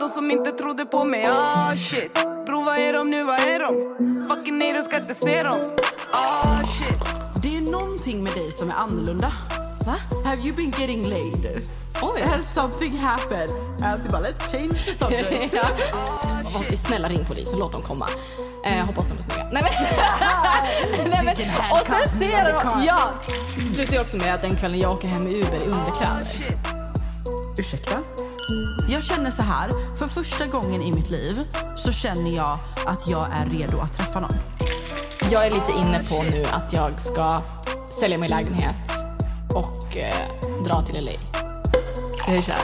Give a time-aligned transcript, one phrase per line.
[0.00, 2.14] de som inte trodde på mig, ah shit
[2.46, 3.96] Bro vad är de nu, vad är de?
[4.28, 5.70] Fucking nej, de ska inte se dem
[6.12, 7.02] Ah shit
[7.42, 9.32] Det är någonting med dig som är annorlunda.
[9.86, 9.94] Va?
[10.24, 11.68] Have you been getting laid?
[12.02, 12.20] Oj.
[12.20, 13.50] Has something happened?
[13.82, 15.54] Alltid bara let's change the subject.
[15.54, 15.68] ja.
[16.44, 18.08] oh, snälla ring polisen, låt dem komma.
[18.64, 19.48] Eh, hoppas de är snygga.
[19.52, 19.72] Nej men...
[21.10, 21.34] Nej, men
[21.72, 22.84] och sen ser de...
[22.84, 22.98] Ja!
[23.56, 26.26] Det slutar ju också med att den kvällen jag åker hem med Uber i underkläder.
[27.58, 27.98] Ursäkta?
[28.88, 31.40] Jag känner så här, för första gången i mitt liv
[31.76, 34.36] så känner jag att jag är redo att träffa någon.
[35.30, 37.42] Jag är lite inne på nu att jag ska
[38.00, 38.76] sälja min lägenhet
[39.54, 41.12] och eh, dra till LA.
[42.26, 42.54] Jag är kär.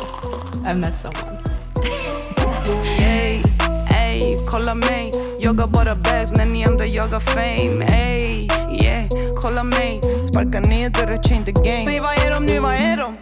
[0.64, 1.39] I've met someone.
[3.01, 3.42] Ey,
[3.91, 8.48] ey, kolla mig Jagar bara bags när ni andra jagar fame Ey,
[8.83, 9.09] yeah,
[9.41, 12.97] kolla mig Sparka ner dörrar, change the game Säg vad är de nu, vad är
[12.97, 13.17] de?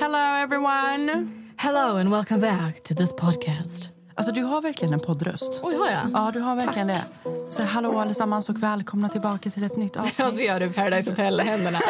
[0.00, 1.41] Hello everyone!
[1.62, 3.90] Hello and welcome back to this podcast.
[4.14, 5.60] Alltså du har verkligen en poddröst.
[5.62, 6.10] Oj, har jag?
[6.12, 7.04] Ja, du har verkligen det.
[7.50, 10.26] Så hallå allesammans och välkomna tillbaka till ett nytt avsnitt.
[10.26, 11.80] Och så gör du Paradise Hotel-händerna.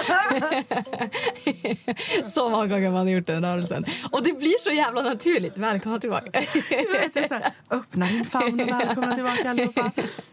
[2.34, 3.84] så många gånger man har gjort den rörelsen.
[4.10, 5.56] Och det blir så jävla naturligt.
[5.56, 6.42] Välkomna tillbaka.
[6.52, 9.90] Du vet, det är så här, öppna din famn och välkomna tillbaka allihopa.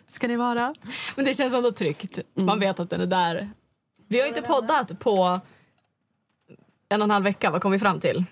[0.08, 0.74] Ska ni vara?
[1.16, 2.20] Men det känns ändå tryggt.
[2.34, 3.50] Man vet att den är där.
[4.08, 5.40] Vi har inte poddat på
[6.90, 7.52] en och en halv vecka.
[7.52, 8.26] Vad kom vi fram till?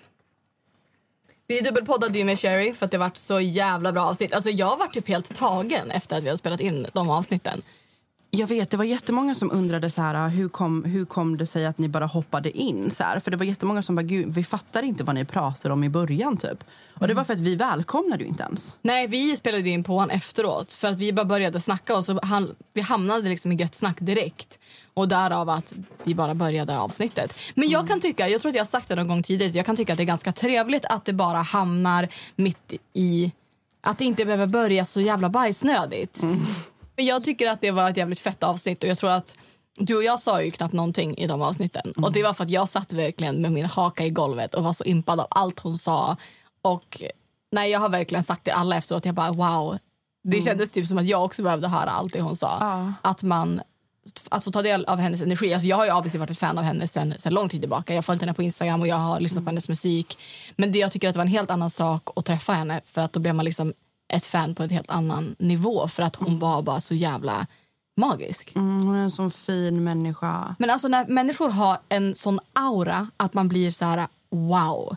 [1.50, 4.32] Vi dubbelpoddade ju med Sherry för att det varit så jävla bra avsnitt.
[4.34, 7.62] Alltså jag var typ helt tagen efter att vi hade spelat in de avsnitten.
[8.30, 11.66] Jag vet, det var jättemånga som undrade så här, hur kom, hur kom det sig
[11.66, 12.90] att ni bara hoppade in.
[12.90, 13.20] Så här?
[13.20, 15.88] För det var jättemånga som bara, gud, vi fattar inte vad ni pratar om i
[15.88, 16.64] början typ.
[16.94, 18.76] Och det var för att vi välkomnade ju inte ens.
[18.82, 22.18] Nej, vi spelade in på honom efteråt för att vi bara började snacka och så
[22.22, 24.58] han, vi hamnade liksom i gött snack direkt.
[24.94, 25.74] Och därav att
[26.04, 27.38] vi bara började avsnittet.
[27.54, 29.66] Men jag kan tycka, jag tror att jag har sagt det någon gång tidigare, jag
[29.66, 33.32] kan tycka att det är ganska trevligt att det bara hamnar mitt i,
[33.80, 36.22] att det inte behöver börja så jävla bajsnödigt.
[36.98, 39.34] Men Jag tycker att det var ett jävligt fett avsnitt och jag tror att
[39.78, 41.92] du och jag sa ju knappt någonting i de avsnitten.
[41.96, 44.72] Och det var för att jag satt verkligen med min haka i golvet och var
[44.72, 46.16] så impad av allt hon sa.
[46.62, 47.02] Och
[47.52, 49.78] nej, jag har verkligen sagt till alla efteråt, jag bara wow.
[50.24, 52.56] Det kändes typ som att jag också behövde höra allt det hon sa.
[52.60, 52.92] Ja.
[53.02, 53.60] Att man
[54.28, 55.54] att få ta del av hennes energi.
[55.54, 57.92] Alltså jag har ju obviously varit ett fan av henne sen, sen lång tid tillbaka.
[57.92, 60.18] Jag har följt henne på Instagram och jag har lyssnat på hennes musik.
[60.56, 63.00] Men det jag tycker att det var en helt annan sak att träffa henne för
[63.00, 63.72] att då blev man liksom
[64.08, 67.46] ett fan på en helt annan nivå för att hon var bara så jävla
[67.96, 68.52] magisk.
[68.56, 70.54] Mm, hon är en sån fin människa.
[70.58, 74.96] Men alltså när människor har en sån aura att man blir så här wow.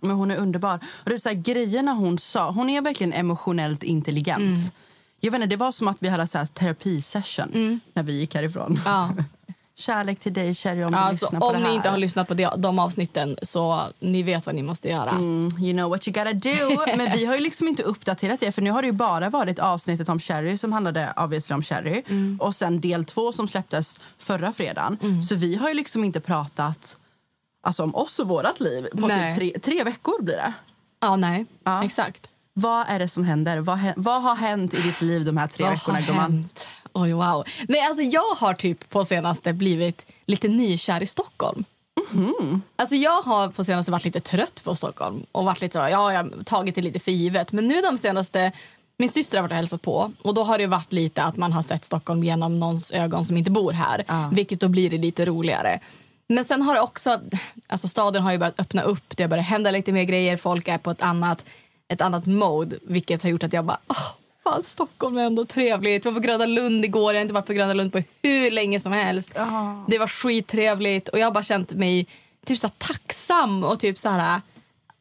[0.00, 0.74] Men hon är underbar.
[0.74, 4.74] Och det är så här, grejerna hon sa, hon är verkligen emotionellt intelligent.
[5.20, 8.34] Jag vet inte, det var som att vi hade så här terapisession när vi gick
[8.34, 8.80] härifrån.
[8.84, 9.10] Ja.
[9.78, 12.28] Kärlek till dig, Cherry, om du Alltså, lyssnar på om det ni inte har lyssnat
[12.28, 15.10] på de, de avsnitten så ni vet vad ni måste göra.
[15.10, 16.84] Mm, you know what you gotta do.
[16.96, 19.58] Men vi har ju liksom inte uppdaterat det för nu har det ju bara varit
[19.58, 22.38] avsnittet om Cherry som handlade obviously om Cherry Mm.
[22.40, 25.22] och sen del två som släpptes förra fredagen.
[25.22, 26.96] Så vi har ju liksom inte pratat
[27.62, 30.52] alltså, om oss och vårat liv på typ tre, tre veckor blir det.
[31.00, 31.46] Ja, nej.
[31.64, 31.84] Ja.
[31.84, 32.28] Exakt.
[32.60, 33.58] Vad är det som händer?
[33.58, 36.00] Vad, vad har hänt i ditt liv de här tre Vad veckorna?
[36.00, 36.48] gumman?
[37.00, 37.44] Oj, wow.
[37.68, 41.64] Nej, alltså jag har typ på senaste blivit lite nykär i Stockholm.
[42.76, 46.12] Alltså jag har på senaste varit lite trött på Stockholm och varit lite så, ja,
[46.12, 47.52] jag har tagit det lite för givet.
[47.52, 48.52] Men nu de senaste,
[48.98, 51.52] min syster har varit och hälsat på och då har det varit lite att man
[51.52, 54.04] har sett Stockholm genom någons ögon som inte bor här.
[54.08, 54.30] Ja.
[54.32, 55.80] Vilket då blir det lite roligare.
[56.28, 57.20] Men sen har det också,
[57.66, 60.68] alltså staden har ju börjat öppna upp, det har börjat hända lite mer grejer, folk
[60.68, 61.44] är på ett annat,
[61.88, 62.76] ett annat mode.
[62.82, 64.10] Vilket har gjort att jag bara, åh,
[64.50, 66.04] fan Stockholm är ändå trevligt.
[66.04, 68.50] Jag var på Gröna Lund igår, jag har inte varit på Gröna Lund på hur
[68.50, 69.32] länge som helst.
[69.34, 69.84] Ja.
[69.88, 72.06] Det var skittrevligt och jag har bara känt mig
[72.46, 74.40] typ så tacksam och typ så här,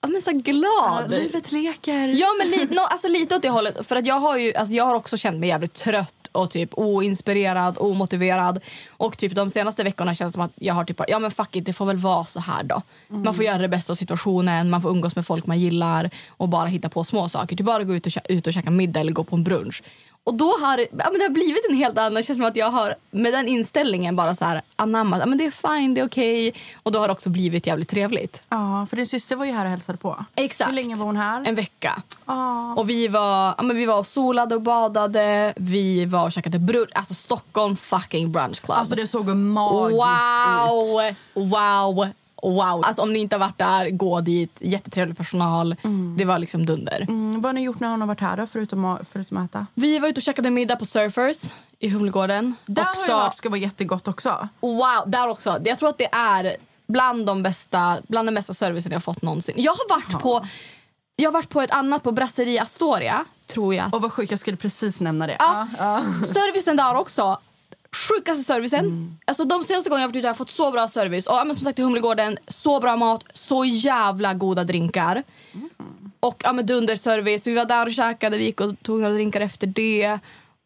[0.02, 1.10] ja, men så glad.
[1.10, 2.08] Livet leker.
[2.08, 3.88] Ja men lite, no, alltså lite åt det hållet.
[3.88, 6.70] För att jag har ju, alltså jag har också känt mig jävligt trött och typ
[6.74, 8.60] oinspirerad, omotiverad.
[8.90, 11.56] Och typ de senaste veckorna känns det som att jag har typ, ja men fuck
[11.56, 12.82] it, det får väl vara så här då.
[13.08, 16.50] Man får göra det bästa av situationen, man får umgås med folk man gillar och
[16.50, 17.56] bara hitta på små saker.
[17.56, 19.84] Typ bara gå ut och, ut och käka middag eller gå på en brunch.
[20.28, 22.14] Och då har ja, men det har blivit en helt annan...
[22.14, 25.20] Det känns som att jag har med den inställningen bara så här anammat.
[25.20, 26.54] Ja, men det är fine, det är okej.
[26.84, 28.42] Och då har det också blivit jävligt trevligt.
[28.50, 30.26] Ja, för din syster var ju här och hälsade på.
[30.36, 30.70] Exakt.
[30.70, 31.44] Hur länge var hon här?
[31.48, 32.02] En vecka.
[32.26, 32.74] Ja.
[32.76, 35.54] Och vi var, ja, men vi var och solade och badade.
[35.56, 36.90] Vi var och käkade brunch.
[36.96, 38.78] Alltså Stockholm fucking brunch club.
[38.78, 41.18] Alltså det såg magiskt ut.
[41.34, 41.48] wow,
[41.96, 42.08] wow,
[42.44, 42.82] wow.
[42.86, 44.58] Alltså om ni inte har varit där, gå dit.
[44.62, 45.76] Jättetrevlig personal.
[46.18, 47.02] Det var liksom dunder.
[47.02, 49.50] Mm, vad har ni gjort när hon har varit här då, förutom, att- förutom att
[49.50, 49.66] äta?
[49.74, 51.38] Vi var ute och käkade middag på Surfers
[51.80, 52.56] i Humlegården.
[52.66, 54.48] Där har också, jag hört ska vara jättegott också.
[54.60, 55.60] Wow, där också.
[55.66, 56.56] Jag tror att det är
[56.88, 59.56] bland de bästa, bland den bästa servicen jag har fått någonsin.
[59.58, 60.46] Jag har varit på
[61.20, 63.94] jag har varit på ett annat på Brasserie Astoria, tror jag.
[63.94, 65.36] Och vad sjukt, jag skulle precis nämna det.
[65.40, 65.68] Ja,
[66.34, 67.38] Servicen där också.
[67.96, 69.18] Sjukaste servicen.
[69.26, 71.28] Alltså de senaste gångerna jag varit ute har jag fått så bra service.
[71.28, 75.24] Och ja, men som sagt i Humlegården, så bra mat, så jävla goda drinkar.
[76.20, 77.48] Och ja, men dunderservice.
[77.48, 80.20] Vi var där och käkade, vi gick och tog några drinkar efter det.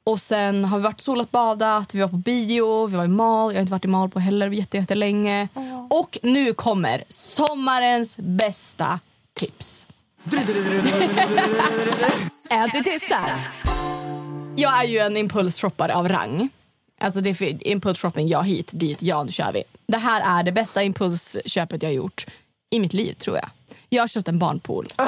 [0.03, 3.51] Och sen har vi varit solat, badat, vi var på bio, vi var i Mal.
[3.51, 5.47] Jag har inte varit i Mal på heller jätte, jättelänge.
[5.89, 8.99] Och nu kommer sommarens bästa
[9.33, 9.85] tips.
[12.49, 13.29] Anti-tipsar.
[14.55, 16.49] Jag är ju en impulsshoppare av rang.
[17.01, 19.63] Alltså det är för- impulsshopping, ja hit, dit, ja nu kör vi.
[19.87, 22.25] Det här är det bästa impulsköpet jag har gjort
[22.69, 23.49] i mitt liv tror jag.
[23.89, 24.87] Jag har köpt en barnpool.
[24.97, 25.07] nej,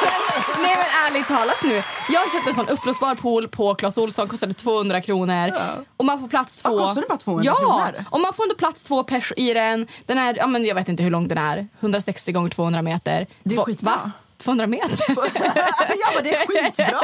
[0.00, 1.82] men, nej men ärligt talat nu.
[2.08, 5.52] Jag har köpt en sån uppblåsbar pool på Clas Ohlson, kostade 200 kronor.
[5.96, 6.70] Och man får plats två.
[6.70, 8.04] Ja, kostar det bara 200 ja, kronor?
[8.10, 9.86] och man får ändå plats två pers i den.
[10.06, 11.68] Den är, ja, men jag vet inte hur lång den är.
[11.80, 13.26] 160 gånger 200 meter.
[13.42, 13.90] Det är skitbra.
[13.90, 14.10] Va?
[14.42, 14.98] 200 meter?
[15.88, 17.00] ja men det är skitbra!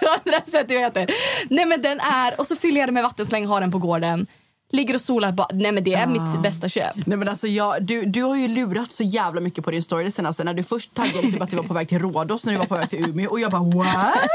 [0.22, 1.06] 200 centimeter.
[1.50, 4.26] Nej men den är, och så fyller jag den med vattensläng, har den på gården.
[4.76, 5.32] Ligger och solar.
[5.32, 6.92] Ba- Nej men det är mitt bästa köp.
[7.06, 10.04] Nej, men alltså, jag, du, du har ju lurat så jävla mycket på din story
[10.04, 10.44] det senaste.
[10.44, 12.66] När du först taggade typ att du var på väg till Rhodos när du var
[12.66, 14.14] på väg till Umeå och jag bara what?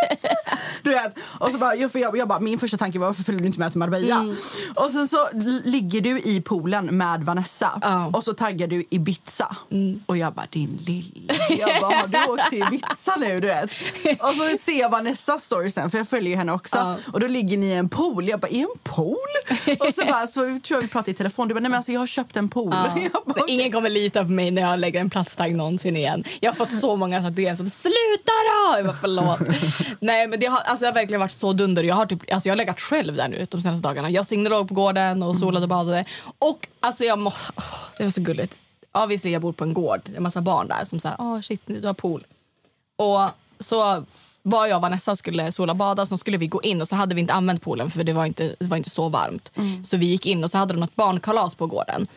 [0.83, 3.23] Du vet, och så bara, jag, för jag, jag bara, min första tanke var varför
[3.23, 4.15] följer du inte med till Marbella?
[4.15, 4.35] Mm.
[4.75, 5.17] Och sen så
[5.63, 7.81] ligger du i poolen med Vanessa.
[7.83, 8.07] Mm.
[8.15, 9.55] och så taggar du Ibiza.
[10.05, 11.33] Och jag bara din lilla.
[11.59, 13.69] Jag bara har du åkt till Ibiza nu du vet?
[14.19, 16.77] Och så ser jag Vanessas story sen för jag följer henne också.
[16.77, 16.95] Ja.
[17.13, 18.27] Och då ligger ni i en pool.
[18.27, 19.17] Jag bara i en pool?
[19.79, 21.47] Och så bara så tror jag vi pratade i telefon.
[21.47, 22.73] Du bara nej men alltså jag har köpt en pool.
[22.73, 23.21] Ja.
[23.25, 26.23] Bara, Ingen kommer lita på mig när jag lägger en platstagg någonsin igen.
[26.39, 27.91] Jag har fått så många DM som sluta
[28.25, 28.77] då!
[28.77, 29.39] Jag bara förlåt.
[29.99, 31.83] Nej men det har, alltså, det har verkligen varit så dunder.
[31.83, 34.09] Jag har, typ, alltså, jag har legat själv där nu de senaste dagarna.
[34.09, 36.05] Jag låg på gården och solade och badade.
[36.39, 37.63] Och alltså jag må, åh,
[37.97, 38.57] det var så gulligt.
[38.91, 40.01] Obviously jag bor på en gård.
[40.05, 42.25] Det är en massa barn där som säger åh shit du har pool.
[42.95, 43.29] Och
[43.59, 44.05] så
[44.43, 47.15] var jag och Vanessa skulle sola bada så skulle vi gå in och så hade
[47.15, 49.51] vi inte använt poolen för det var inte, det var inte så varmt.
[49.83, 52.07] Så vi gick in och så hade de något barnkalas på gården.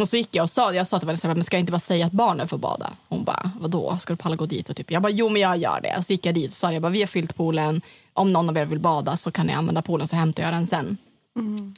[0.00, 1.78] Och så gick jag och sa, jag sa till Vanessa, men ska jag inte bara
[1.80, 2.90] säga att barnen får bada?
[3.08, 4.68] Hon bara, vadå, ska du palla gå dit?
[4.68, 5.94] Och typ, jag bara, jo men jag gör det.
[5.98, 7.82] Och så gick jag dit och sa, jag bara, vi har fyllt poolen,
[8.12, 10.66] om någon av er vill bada så kan ni använda poolen så hämtar jag den
[10.66, 10.96] sen.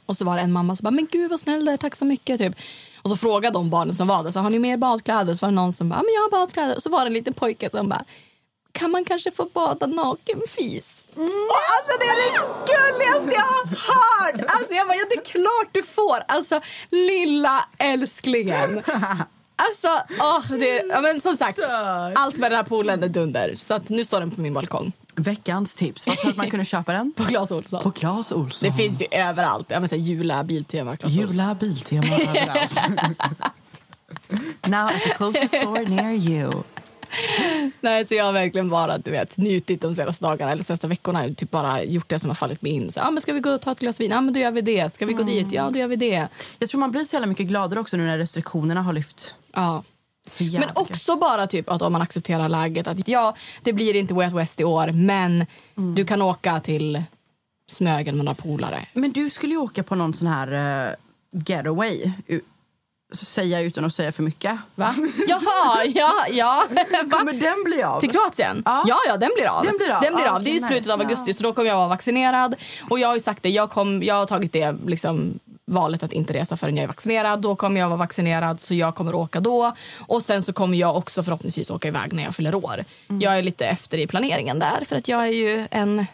[0.05, 1.95] Och så var det en mamma som bara, men gud vad snäll du är, tack
[1.95, 2.39] så mycket.
[2.39, 2.55] Typ.
[3.01, 5.35] Och så frågade de barnen som var där, så har ni mer badkläder?
[5.35, 6.75] Så var det någon som bara, "Ja, men jag har badkläder.
[6.75, 8.03] Och så var det en liten pojke som bara,
[8.71, 11.03] kan man kanske få bada naken fis?
[11.15, 14.41] Och alltså det är det gulligaste jag har hört!
[14.47, 16.17] Alltså jag bara, ja, det är klart du får!
[16.27, 18.83] Alltså lilla älsklingen.
[19.55, 19.87] Alltså,
[20.19, 21.59] åh, det, ja, men som sagt,
[22.15, 23.55] allt med den här poolen är dunder.
[23.57, 24.91] Så att nu står den på min balkong.
[25.15, 26.05] Veckans tips.
[26.05, 27.13] Du att man kunde köpa den?
[27.17, 27.83] På Clas Ohlson.
[27.83, 28.69] På Clas Ohlson.
[28.69, 29.71] Det finns ju överallt.
[29.71, 31.11] Jag menar, Jula, Biltema, Clas.
[31.11, 32.71] Jula Biltema överallt.
[34.67, 36.63] Now at the closest store near you.
[37.81, 41.33] Nej, så jag har verkligen bara du vet, njutit de senaste dagarna eller senaste veckorna.
[41.33, 42.91] Typ bara gjort det som har fallit mig in.
[42.91, 44.11] Så, ah, men ska vi gå och ta ett glas vin?
[44.11, 44.93] Ja, men då gör vi det.
[44.93, 45.51] Ska vi gå dit?
[45.51, 46.27] Ja, då gör vi det.
[46.59, 49.35] Jag tror man blir så jävla mycket gladare också nu när restriktionerna har lyft.
[49.53, 49.83] Ja.
[50.39, 52.87] Men också bara typ att om man accepterar läget.
[52.87, 55.45] Att ja, det blir inte Way Out West i år, men
[55.95, 57.03] du kan åka till
[57.71, 58.85] Smögen med några polare.
[58.93, 60.95] Men du skulle ju åka på någon sån här uh,
[61.45, 62.11] getaway.
[63.11, 64.57] Säga utan att säga för mycket.
[64.75, 64.93] Va?
[65.27, 66.63] Jaha, ja, ja.
[66.69, 66.85] Va?
[67.17, 67.99] Kommer den bli av?
[67.99, 68.61] Till Kroatien?
[68.65, 68.83] Ja.
[68.87, 69.63] Ja, ja, den blir av.
[69.65, 70.01] Den blir av.
[70.01, 70.43] Den blir Ja, av.
[70.43, 71.09] Det är i slutet av nice.
[71.09, 72.55] augusti, så då kommer jag vara vaccinerad.
[72.89, 76.13] Och jag har ju sagt det, jag, kom, jag har tagit det liksom, valet att
[76.13, 77.41] inte resa förrän jag är vaccinerad.
[77.41, 79.75] Då kommer jag vara vaccinerad, så jag kommer åka då.
[80.07, 82.85] Och sen så kommer jag också förhoppningsvis åka iväg när jag fyller år.
[83.09, 83.21] Mm.
[83.21, 86.05] Jag är lite efter i planeringen där, för att jag är ju en...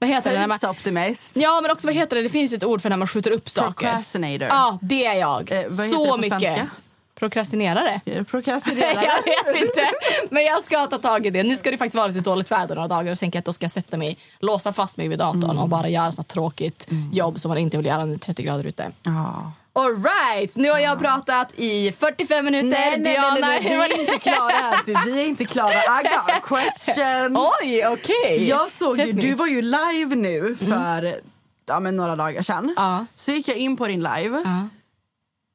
[0.00, 0.46] Vad heter det?
[0.46, 1.36] Man, Tidsoptimist.
[1.36, 2.22] ja, men också vad heter det?
[2.22, 3.70] Det finns ju ett ord för när man skjuter upp saker.
[3.72, 4.48] Procrastinator.
[4.48, 5.52] Ja, det är jag.
[5.52, 6.40] Eh, vad heter så det på mycket.
[6.40, 6.70] svenska?
[7.14, 8.00] Prokrastinerare.
[8.30, 9.02] Procrastinera?
[9.46, 9.90] Jag vet inte,
[10.30, 11.42] men jag ska ta tag i det.
[11.42, 13.64] Nu ska det faktiskt vara lite dåligt väder några dagar och tänker att då ska
[13.64, 17.48] jag sätta mig, låsa fast mig vid datorn och bara göra så tråkigt jobb som
[17.48, 18.90] man inte vill göra när det är 30 grader ute.
[19.02, 19.52] Ja.
[19.80, 22.68] All right, nu har jag pratat i 45 minuter.
[22.68, 25.04] Nej, nej, Diana, nej, nej, vi är inte klara än.
[25.06, 25.72] Vi är inte klara.
[25.72, 27.38] I got questions.
[27.62, 28.48] Oj, okej.
[28.48, 31.20] Jag såg ju, du var ju live nu för
[31.66, 32.74] ja, men några dagar sedan.
[32.76, 33.06] Ja.
[33.16, 34.42] Så gick jag in på din live.
[34.44, 34.68] Ja.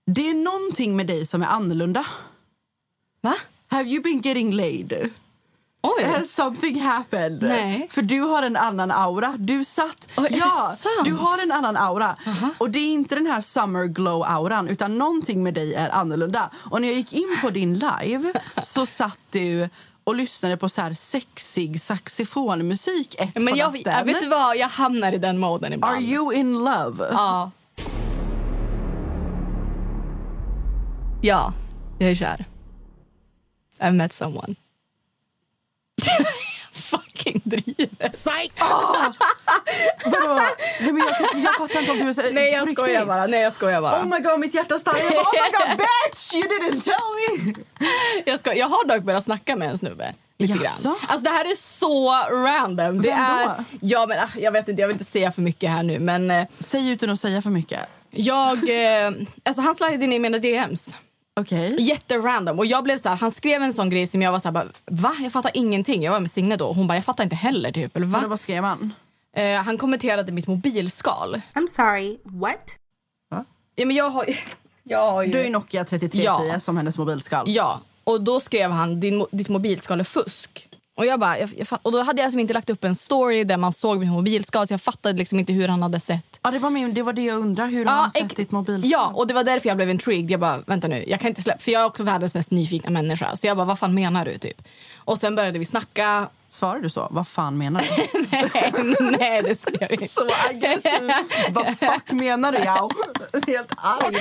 [0.05, 2.05] Det är någonting med dig som är annorlunda.
[3.21, 3.33] Va?
[3.67, 5.09] Have you been getting laid?
[5.97, 6.03] Oj.
[6.03, 7.41] Has something happened?
[7.41, 7.87] Nej.
[7.91, 9.35] För du har en annan aura.
[9.37, 10.07] Du satt...
[10.17, 10.75] Oj, ja,
[11.05, 12.15] du har en annan aura.
[12.57, 16.49] Och det är inte den här summer glow-auran utan någonting med dig är annorlunda.
[16.71, 19.69] Och när jag gick in på din live så satt du
[20.03, 23.93] och lyssnade på så här sexig saxofonmusik ett Men på jag, natten.
[23.93, 25.95] jag vet du vad, jag hamnar i den moden ibland.
[25.95, 27.07] Are you in love?
[27.11, 27.51] Ja.
[31.21, 31.53] Ja,
[31.99, 32.45] jag är kär.
[33.79, 34.55] I've met someone.
[36.71, 38.11] Fucking driver.
[40.05, 40.41] Vadå?
[40.79, 43.27] Nej, men jag, jag fattar inte om du är så, Nej, jag skojar bara.
[43.27, 44.01] Nej, jag skojar bara.
[44.01, 44.99] Oh my god, mitt hjärta stannar.
[44.99, 45.77] Jag bara, Oh my god,
[46.11, 46.33] bitch!
[46.33, 47.53] You didn't tell me!
[48.25, 50.13] Jag, ska, jag har dock börjat snacka med en snubbe.
[50.37, 50.83] Lite Jaså?
[50.83, 50.95] grann.
[51.07, 53.01] Alltså det här är så random.
[53.01, 53.49] Det Vem då?
[53.49, 55.99] är, ja, men, ah, jag vet inte, jag vill inte säga för mycket här nu.
[55.99, 57.79] Men eh, Säg utan att säga för mycket.
[58.11, 58.69] jag...
[58.69, 59.11] Eh,
[59.43, 60.93] alltså han slidade in i mina DMs.
[61.39, 61.75] Okej.
[61.79, 62.59] Jätterandom.
[62.59, 64.53] Och jag blev så här, han skrev en sån grej som jag var så här,
[64.53, 65.15] bara, va?
[65.21, 66.03] Jag fattar ingenting.
[66.03, 66.73] Jag var med Signe då.
[66.73, 67.95] Hon bara, jag fattar inte heller typ.
[67.95, 68.17] Eller, va?
[68.17, 68.93] Vadå, Vad skrev han?
[69.35, 71.41] Eh, han kommenterade mitt mobilskal.
[71.53, 72.75] I'm sorry, what?
[73.77, 74.25] Ja, men jag har,
[74.83, 75.31] jag har ju...
[75.31, 76.59] Du är Nokia 3310 Ja.
[76.59, 77.45] som hennes mobilskal.
[77.49, 80.69] Ja, och då skrev han din, ditt mobilskal är fusk.
[80.97, 82.95] Och, jag bara, jag, jag, fatt- och då hade jag liksom inte lagt upp en
[82.95, 86.39] story där man såg mitt mobilskal så jag fattade liksom inte hur han hade sett.
[86.43, 87.67] Ja, det, var min, det var det jag undrar.
[87.67, 88.91] Hur har han ex- sett ditt mobilskal?
[88.91, 90.31] Ja, och det var därför jag blev intrigued.
[90.31, 92.89] Jag bara, vänta nu, jag kan inte släppa, för jag är också världens mest nyfikna
[92.89, 93.35] människa.
[93.35, 94.61] Så jag bara, vad fan menar du typ?
[94.95, 96.27] Och sen började vi snacka.
[96.55, 97.07] Svarar du så?
[97.11, 98.19] Vad fan menar du?
[98.31, 100.07] nej, nej, det skrev jag inte.
[100.07, 101.11] så aggressiv.
[101.49, 102.57] Vad fuck menar du?
[102.57, 102.91] Jag
[103.47, 104.15] helt arg.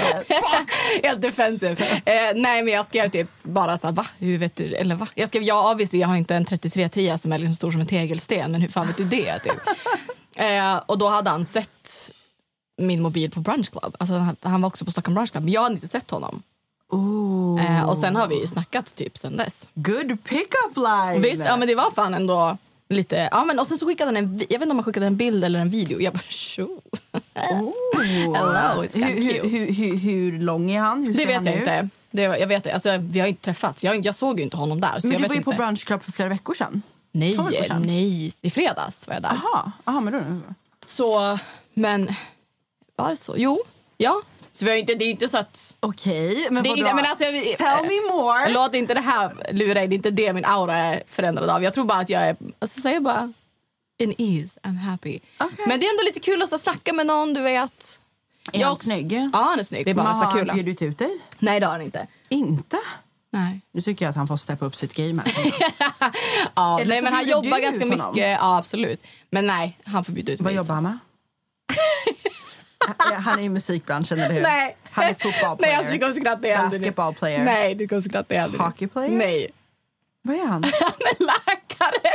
[1.02, 1.76] Helt defensive.
[2.04, 4.06] Eh, nej men jag skrev typ bara så här, va?
[4.18, 4.74] Hur vet du?
[4.74, 5.08] Eller va?
[5.14, 7.86] Jag skrev, ja obviously jag har inte en 3310 som är liksom stor som en
[7.86, 9.38] tegelsten, men hur fan vet du det?
[9.38, 9.60] Typ.
[10.36, 12.10] eh, och då hade han sett
[12.78, 13.96] min mobil på Brunch Club.
[13.98, 16.42] Alltså, han, han var också på Stockholm Brunch Club, men jag hade inte sett honom.
[16.94, 17.78] Ooh.
[17.78, 19.68] Eh, och sen har vi snackat typ sen dess.
[19.74, 21.22] Good pick-up line!
[21.22, 22.56] Visst, ja men det var fan ändå
[22.88, 25.06] lite, ja men och sen så skickade han en, jag vet inte om han skickade
[25.06, 26.00] en bild eller en video.
[26.00, 26.80] Jag bara tjo.
[27.34, 27.72] Oh.
[28.34, 31.06] Hello, it's hur, hur, hur, hur, hur lång är han?
[31.06, 31.60] Hur Det vet han jag ut?
[31.60, 31.88] inte.
[32.10, 32.72] Det, jag vet.
[32.74, 33.84] Alltså, vi har inte träffats.
[33.84, 35.00] Jag, jag såg ju inte honom där.
[35.02, 35.44] Men du var ju inte.
[35.44, 36.82] på Brunch Club för flera veckor sedan.
[37.12, 37.82] Nej, veckor sedan.
[37.86, 38.32] nej.
[38.40, 39.40] I fredags var jag där.
[39.84, 40.20] Aha, men då...
[40.86, 41.38] Så,
[41.74, 42.10] men...
[42.96, 43.34] Var det så?
[43.36, 43.62] Jo,
[43.96, 44.22] ja.
[44.58, 45.74] Så vi har inte, det är inte så att...
[45.80, 46.96] Okej, men Det är, vadå?
[46.96, 48.48] men alltså, jag, Tell me more!
[48.48, 49.88] Låt inte det här lura dig.
[49.88, 51.62] Det är inte det min aura är förändrad av.
[51.62, 52.36] Jag tror bara att jag är...
[52.58, 53.32] Alltså, säger bara...
[53.98, 55.20] In ease, I'm happy.
[55.38, 55.64] Okej.
[55.66, 57.98] Men det är ändå lite kul att så snacka med någon, du vet.
[58.52, 59.12] Är Jag- han snygg?
[59.12, 59.84] Ja, han är snygg.
[59.84, 60.54] Det är bara Men så har han kul.
[60.54, 61.10] bjudit ut dig?
[61.38, 62.06] Nej, det har han inte.
[62.28, 62.78] Inte?
[63.30, 63.60] Nej.
[63.72, 65.54] Nu tycker jag att han får steppa upp sitt game här.
[66.54, 68.16] Ja, Eller nej, så men han jobbar ganska mycket.
[68.40, 69.02] Ja, absolut.
[69.30, 70.54] Men nej, han får bjuda ut Vad mig.
[70.54, 70.98] jobbar han med?
[73.14, 74.42] han är i musikbranschen, eller hur?
[74.42, 74.76] Nej.
[74.90, 76.78] Han är fotboll Nej, alltså, du kommer skratta ihjäl dig.
[76.78, 77.44] Basketball player.
[77.44, 78.54] Nej, du kommer skratta ihjäl.
[78.58, 79.10] Hockey player?
[79.10, 79.50] Nej.
[80.22, 80.64] Vad är han?
[80.80, 82.10] Han är läkare.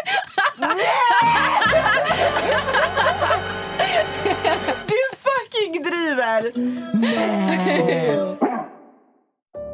[4.88, 6.52] Du fucking driver!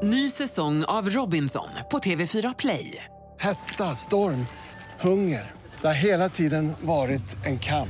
[0.04, 3.04] Ny säsong av Robinson på TV4 Play.
[3.40, 4.46] Hetta, storm,
[5.02, 5.52] hunger.
[5.82, 7.90] Det har hela tiden varit en kamp.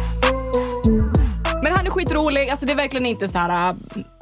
[1.91, 2.49] Är skitrolig.
[2.49, 3.69] Alltså, det är verkligen inte så här...
[3.69, 3.75] äh,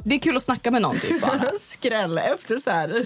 [0.04, 1.40] Det är kul att snacka med någon typ bara.
[1.60, 3.02] Skräll efter så här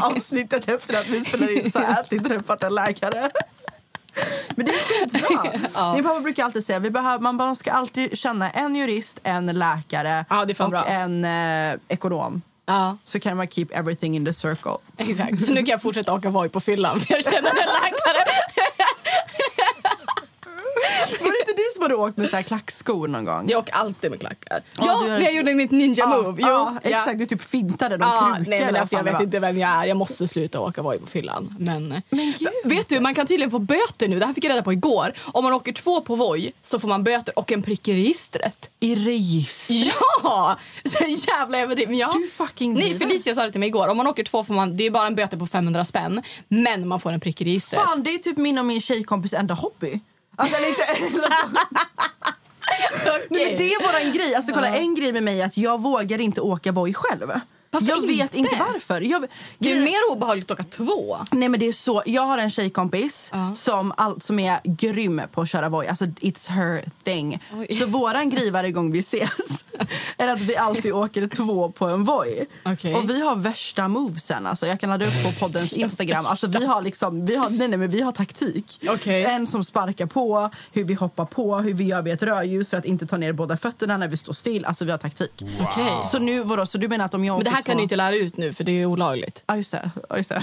[0.02, 3.30] avsnittet efter att vi spelar in så här ätit träffat en läkare.
[4.54, 4.78] Men det är
[5.10, 5.94] skitbra.
[5.94, 10.46] Min pappa brukar alltid säga behöver, man ska alltid känna en jurist, en läkare Ja,
[10.64, 10.84] och bra.
[10.84, 12.42] en eh, ekonom.
[12.66, 14.76] Ja, Så kan man keep everything in the circle.
[14.96, 15.46] exakt.
[15.46, 18.24] Så nu kan jag fortsätta åka Voi på fyllan för jag känner en läkare.
[21.20, 23.48] Var det inte du som du åkt med så här klackskor någon gång?
[23.50, 24.62] Jag åker alltid med klackar.
[24.78, 26.42] Ja, Ja, när jag gjorde mitt ninja move.
[26.42, 26.90] Jo, ja, ja.
[26.90, 27.18] exakt.
[27.18, 28.50] Du typ fintade någon Ja, kruka.
[28.50, 29.84] nej, men alltså, jag vet inte vem jag är.
[29.84, 31.54] Jag måste sluta åka Voi på fyllan.
[31.58, 32.48] Men, Men gud.
[32.64, 34.18] vet du, man kan tydligen få böter nu.
[34.18, 35.12] Det här fick jag reda på igår.
[35.24, 38.70] Om man åker två på Voi så får man böter och en prick i registret.
[38.80, 39.92] I register?
[40.22, 40.56] Ja!
[40.84, 41.90] Så jävla överdrivet.
[41.90, 42.12] Men ja.
[42.14, 42.98] Du fucking Nej.
[42.98, 43.88] Felicia sa det till mig igår.
[43.88, 46.22] Om man åker två får man, det är bara en böter på 500 spänn.
[46.48, 47.82] Men man får en prick i registret.
[47.82, 50.00] Fan, det är typ min och min tjejkompis enda hobby.
[50.36, 50.82] Alltså, inte,
[53.06, 53.26] Okej.
[53.30, 54.34] Nej, men det är våran grej.
[54.34, 57.32] Alltså, kolla, En grej med mig är att jag vågar inte åka Voi själv.
[57.72, 58.38] Varför jag vet inte?
[58.38, 59.00] inte varför.
[59.00, 59.26] Jag, Det
[59.66, 61.16] är grejen- mer obehagligt att åka två.
[61.30, 65.42] Nej men det är så, jag har en tjejkompis som, all, som är grym på
[65.42, 65.86] att köra Voi.
[65.86, 67.42] Alltså it's her thing.
[67.52, 67.76] Oj.
[67.78, 69.30] Så våran grej varje gång vi ses
[70.16, 72.46] är att vi alltid åker två på en Voi.
[72.64, 72.94] Okej.
[72.94, 74.46] Och vi har värsta movesen.
[74.46, 76.26] Alltså jag kan ladda upp på poddens Instagram.
[76.26, 78.80] Alltså vi har liksom, vi har, nej, nej, men vi har taktik.
[78.88, 79.24] Okej.
[79.24, 82.76] En som sparkar på, hur vi hoppar på, hur vi gör vid ett rödljus för
[82.76, 84.64] att inte ta ner båda fötterna när vi står still.
[84.64, 85.42] Alltså vi har taktik.
[85.60, 85.92] Okej.
[86.12, 88.16] Så nu, vadå, så du menar att om jag åker här kan du inte lära
[88.16, 89.42] ut nu för det är olagligt.
[89.46, 89.90] Ja just det.
[90.08, 90.42] Ja, just det.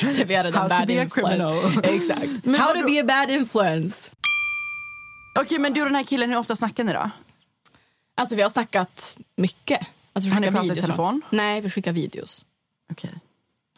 [0.00, 1.36] Så vi redan How to bad be a influence.
[1.36, 1.84] criminal.
[1.84, 2.44] Exakt.
[2.44, 4.10] Men How to be a bad influence.
[5.38, 7.10] Okej men du och den här killen, hur ofta snackar ni då?
[8.14, 9.80] Alltså vi har snackat mycket.
[10.12, 11.22] Alltså, Har ni pratat i telefon?
[11.30, 12.44] Nej, vi skickar videos.
[12.92, 13.14] Okej.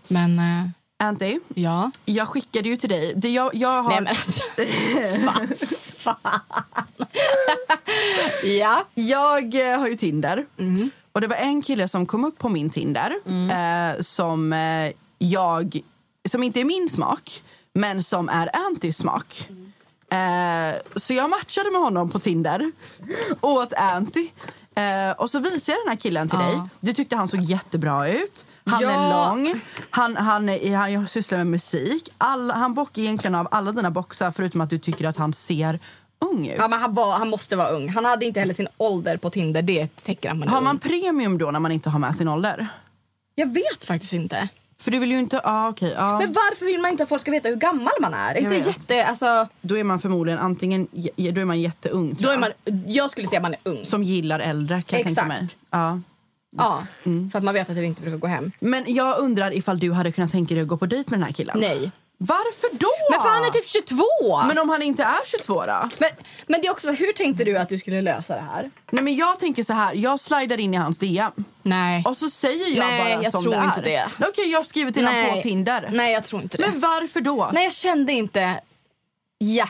[0.08, 0.68] Men eh,
[1.06, 1.90] Anty, ja.
[2.04, 3.12] jag skickade ju till dig.
[3.16, 3.90] Det jag, jag har...
[3.90, 4.42] Nej men alltså.
[5.24, 5.58] Vad
[5.96, 6.40] fan.
[8.44, 8.84] ja.
[8.94, 10.46] Jag har ju Tinder.
[11.12, 13.14] Och det var en kille som kom upp på min Tinder
[13.50, 15.80] eh, som eh, jag...
[16.28, 17.42] Som inte är min smak,
[17.72, 19.48] men som är anti-smak.
[20.10, 22.72] Eh, så jag matchade med honom på Tinder
[23.40, 24.32] åt anti.
[24.74, 26.60] Eh, och så visade jag den här killen till dig.
[26.80, 28.46] Du tyckte han såg jättebra ut.
[28.64, 29.26] Han är Ja.
[29.28, 32.08] lång, han, han, är, han sysslar med musik.
[32.18, 35.80] All, han bockar egentligen av alla dina boxar förutom att du tycker att han ser
[36.22, 36.54] ung ut.
[36.58, 37.88] ja men han, var, han måste vara ung.
[37.88, 39.62] Han hade inte heller sin ålder på Tinder.
[39.62, 42.68] Det är ett tecken Har man premium då när man inte har med sin ålder?
[43.34, 44.48] Jag vet faktiskt inte.
[44.78, 45.40] För du vill ju inte...
[45.44, 46.18] Ah, okej, ja.
[46.18, 48.36] Men varför vill man inte att folk ska veta hur gammal man är?
[48.36, 48.66] Inte vet.
[48.66, 49.04] jätte...
[49.06, 52.50] Alltså, Då är man förmodligen antingen då är man jätteung då är man,
[52.86, 53.84] jag skulle säga att man är ung.
[53.84, 55.36] Som gillar äldre kan jag tänka mig.
[55.36, 55.56] Exakt.
[55.70, 56.00] Ja.
[56.56, 58.52] Ja, för att man vet att det inte brukar gå hem.
[58.60, 61.24] Men jag undrar ifall du hade kunnat tänka dig att gå på dejt med den
[61.24, 61.60] här killen?
[61.60, 61.90] Nej.
[62.26, 62.88] Varför då?
[63.10, 64.04] Men för han är typ 22!
[64.48, 65.88] Men om han inte är 22 då?
[66.00, 66.10] Men,
[66.46, 68.70] men det är också, hur tänkte du att du skulle lösa det här?
[68.90, 71.32] Nej men jag tänker så här, jag slidar in i hans DM.
[71.62, 72.04] Nej.
[72.06, 73.64] Och så säger jag Nej, bara jag som tror det är.
[73.64, 74.06] inte det.
[74.28, 75.88] Okej, jag skriver till honom på Tinder.
[75.92, 76.66] Nej, jag tror inte det.
[76.68, 77.50] Men varför då?
[77.52, 78.60] Nej, jag kände inte...
[79.38, 79.68] Ja.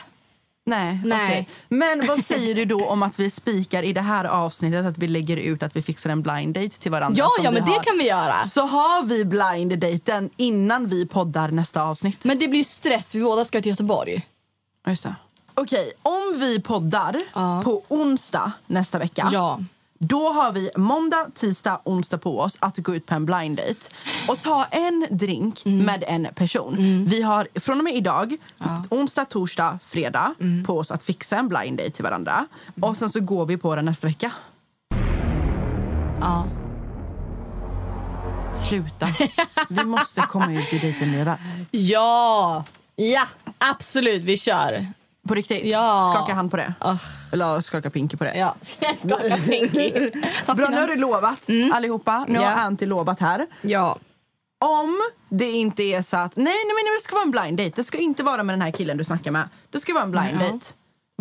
[0.67, 1.27] Nej, Nej.
[1.29, 1.49] okej.
[1.69, 5.09] Men vad säger du då om att vi spikar i det här avsnittet att vi
[5.09, 7.19] lägger ut att vi fixar en blind date till varandra?
[7.19, 7.83] Ja, ja men det har.
[7.83, 8.45] kan vi göra.
[8.45, 12.25] Så har vi blind daten innan vi poddar nästa avsnitt.
[12.25, 14.27] Men det blir stress, vi båda ska till Göteborg.
[14.87, 15.15] Just det.
[15.55, 17.63] Okej, om vi poddar Ja.
[17.65, 19.29] på onsdag nästa vecka.
[19.33, 19.59] Ja.
[20.05, 23.79] Då har vi måndag, tisdag, onsdag på oss att gå ut på en blind date
[24.29, 25.79] och ta en drink Mm.
[25.87, 27.05] med en person.
[27.09, 28.37] Vi har från och med idag,
[28.91, 30.65] onsdag, torsdag, fredag Mm.
[30.65, 32.47] på oss att fixa en blind date till varandra.
[32.81, 34.33] Och sen så går vi på den nästa vecka.
[36.21, 36.47] Ja.
[38.69, 39.07] Sluta.
[39.69, 41.39] vi måste komma ut i dejtenlivet.
[41.71, 42.65] Ja!
[42.97, 43.27] Ja,
[43.59, 44.87] absolut, vi kör.
[45.29, 45.65] På riktigt.
[45.65, 46.13] Ja.
[46.15, 46.75] Skaka hand på det.
[46.79, 46.97] Ah.
[47.33, 48.35] Eller skaka pinky på det.
[48.39, 50.11] Ja, jag skakar pinky.
[50.55, 52.19] Bra, nu har du lovat allihopa.
[52.19, 52.43] Nu Mm.
[52.43, 52.49] Ja.
[52.51, 53.47] har Anty lovat här.
[53.63, 53.99] Ja.
[54.65, 57.73] Om det inte är så att nej, nej men det ska vara en blind date.
[57.77, 59.49] Det ska inte vara med den här killen du snackar med.
[59.71, 60.47] Det ska vara en blind Ja.
[60.53, 60.67] date.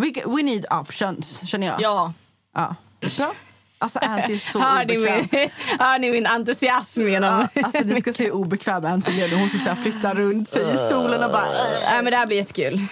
[0.01, 1.81] We, we need options, känner jag.
[1.81, 2.13] Ja.
[2.55, 2.75] ja.
[3.17, 3.31] Bra.
[3.79, 5.27] Alltså Anty är så Hör ni, obekväm.
[5.31, 7.47] min, hör ni min entusiasm genom...
[7.53, 10.49] Ja, alltså ni ska se hur obekväm Anty blev hon fick så här flytta runt
[10.49, 11.45] sig i stolen och bara...
[11.91, 12.85] Nej, men det här blir jättekul.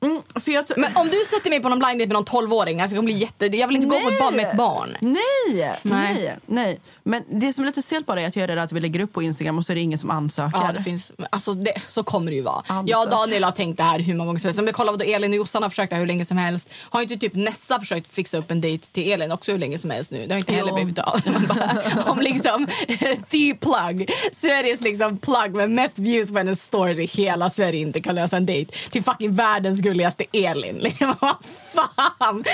[0.00, 3.02] Mm, jag, Men om du sätter mig på någon blind date med någon 12-åring, alltså,
[3.02, 3.46] bli jätte...
[3.46, 4.96] jag vill inte gå på ett barn med ett barn.
[5.00, 5.22] Nej,
[5.54, 6.36] nej, Nej.
[6.46, 6.80] nej.
[7.02, 9.00] Men det som är lite stelt bara är att jag är rädd att vi lägger
[9.00, 10.60] upp på Instagram och så är det ingen som ansöker.
[10.66, 12.62] Ja, det finns, alltså det, så kommer det ju vara.
[12.66, 12.92] Ansök.
[12.92, 14.62] Jag och Daniel har tänkt det här hur många gånger som helst.
[14.62, 16.68] Men kolla vad Elin och Jossan har försökt det här hur länge som helst.
[16.80, 19.90] Har inte typ Nessa försökt fixa upp en dejt till Elin också hur länge som
[19.90, 20.26] helst nu?
[20.26, 21.20] Det har inte heller blivit av.
[21.48, 22.66] Bara, om liksom
[23.30, 28.00] the plug, Sveriges liksom plug med mest views på hennes stories i hela Sverige inte
[28.00, 30.76] kan lösa en dejt till fucking världens gulligaste Elin.
[30.86, 31.36] Liksom, vad
[31.74, 32.44] fan!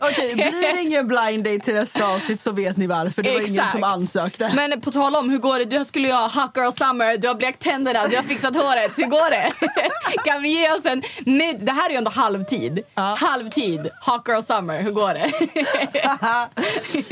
[0.00, 3.22] Okej, blir det ingen blind date till nästa avsnitt så vet ni varför.
[3.22, 3.72] Det var ingen Exakt.
[3.72, 4.52] som ansökte.
[4.54, 5.64] Men på tal om hur går det?
[5.64, 8.98] Du skulle ju ha hot girl summer, du har blekt tänderna, du har fixat håret.
[8.98, 9.52] Hur går det?
[10.24, 11.02] kan vi ge oss en...
[11.26, 12.80] Med, det här är ju ändå halvtid.
[12.94, 14.82] Halvtid, hot girl summer.
[14.82, 15.30] Hur går det?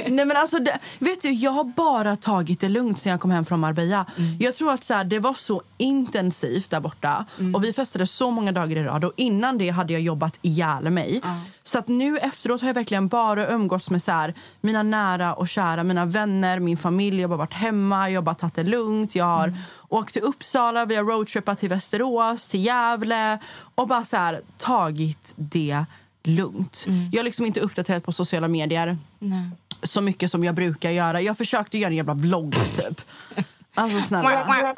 [0.11, 3.31] Nej men alltså, det, vet du, jag har bara tagit det lugnt sen jag kom
[3.31, 4.07] hem från Marbella.
[4.39, 8.31] Jag tror att så här, det var så intensivt där borta och vi festade så
[8.31, 11.21] många dagar i rad och innan det det hade jag jobbat ihjäl mig.
[11.63, 15.49] Så att nu efteråt har jag verkligen bara umgåtts med så här, mina nära och
[15.49, 17.21] kära, mina vänner, min familj.
[17.21, 19.15] Jag har bara varit hemma, jag har bara tagit det lugnt.
[19.15, 19.55] Jag har
[19.89, 23.39] åkt till Uppsala, vi har roadtrippat till Västerås, till Gävle
[23.75, 25.85] och bara så här, tagit det
[26.23, 26.87] lugnt.
[27.13, 29.51] Jag har liksom inte uppdaterat på sociala medier Nej.
[29.83, 31.21] så mycket som jag brukar göra.
[31.21, 33.01] Jag försökte göra en jävla vlogg typ.
[33.77, 34.75] Alltså snälla.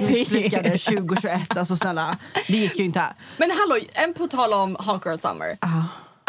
[0.00, 1.56] Misslyckade 2021.
[1.56, 2.18] Alltså snälla.
[2.46, 3.14] Det gick ju inte.
[3.36, 5.58] Men hallå, en på tal om Hot Girl Summer.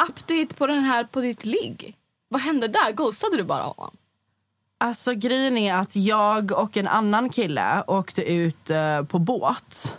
[0.10, 1.96] Update på den här på ditt ligg.
[2.28, 2.92] Vad hände där?
[2.92, 3.96] Ghostade du bara honom?
[4.78, 9.98] Alltså grejen är att jag och en annan kille åkte ut eh, på båt.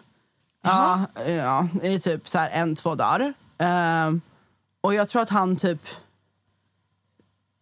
[0.62, 3.35] Ja, ja, i typ så här en, två dagar.
[3.59, 4.11] Eh,
[4.81, 5.88] och jag tror att han typ...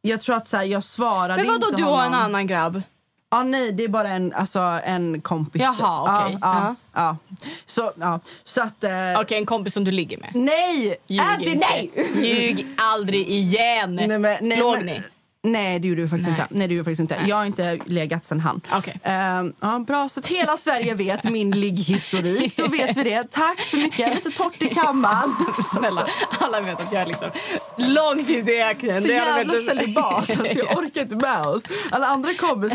[0.00, 2.06] Jag tror att så här, jag svarade Men vadå inte du och honom.
[2.06, 2.82] en annan grabb?
[3.30, 5.62] Ja, nej, det är bara en, alltså, en kompis.
[5.62, 6.38] Jaha, okej.
[6.40, 7.40] Ja, ja, ja.
[7.66, 8.20] Så, ja.
[8.44, 8.84] Så att...
[8.84, 10.30] Eh, Okej, en kompis som du ligger med.
[10.34, 10.96] Nej!
[11.06, 11.66] Ljug Andy, inte.
[11.68, 11.90] nej!
[12.14, 13.94] Ljug aldrig igen.
[13.94, 15.02] Nej, men, nej, Låg men, ni?
[15.52, 16.40] Nej, det gjorde vi faktiskt Nej.
[16.40, 16.54] inte.
[16.54, 17.28] Nej, det gjorde vi faktiskt inte.
[17.28, 18.60] Jag har inte legat sen han.
[18.72, 19.00] Okej.
[19.02, 22.56] Ehm, ja, bra, så att hela Sverige vet min ligghistorik.
[22.56, 23.30] Då vet vi det.
[23.30, 24.14] Tack så mycket.
[24.14, 25.34] Lite torrt i kammaren.
[25.78, 26.06] Snälla,
[26.38, 27.30] alla vet att jag är liksom
[27.76, 29.02] långtidsräknen.
[29.02, 30.30] Så Det är alla jävla celibat.
[30.30, 31.62] Alltså, jag orkar inte med oss.
[31.90, 32.74] Alla andra kommer så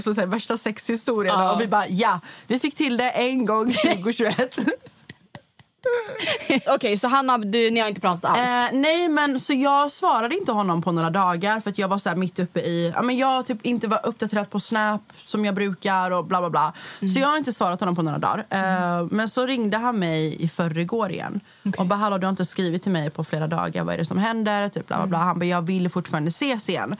[0.00, 1.42] så så här, värsta sexhistorierna.
[1.42, 1.54] Ja.
[1.54, 4.58] Och vi bara, ja, vi fick till det en gång 2021.
[6.74, 8.72] Okej, så Hanna, du, ni har inte pratat alls?
[8.72, 11.98] Eh, nej, men så jag svarade inte honom på några dagar för att jag var
[11.98, 12.92] så mitt uppe i...
[12.94, 16.50] Ja, men jag typ inte var uppdaterad på Snap som jag brukar och bla bla
[16.50, 16.72] bla.
[17.14, 18.46] Så jag har inte svarat honom på några dagar.
[18.50, 21.40] Eh, Men så ringde han mig i förrgår igen
[21.78, 23.84] och bara “Hallå, du har inte skrivit till mig på flera dagar.
[23.84, 25.18] Vad är det som händer?” typ bla bla bla.
[25.18, 26.96] Han bara “Jag vill fortfarande ses igen”.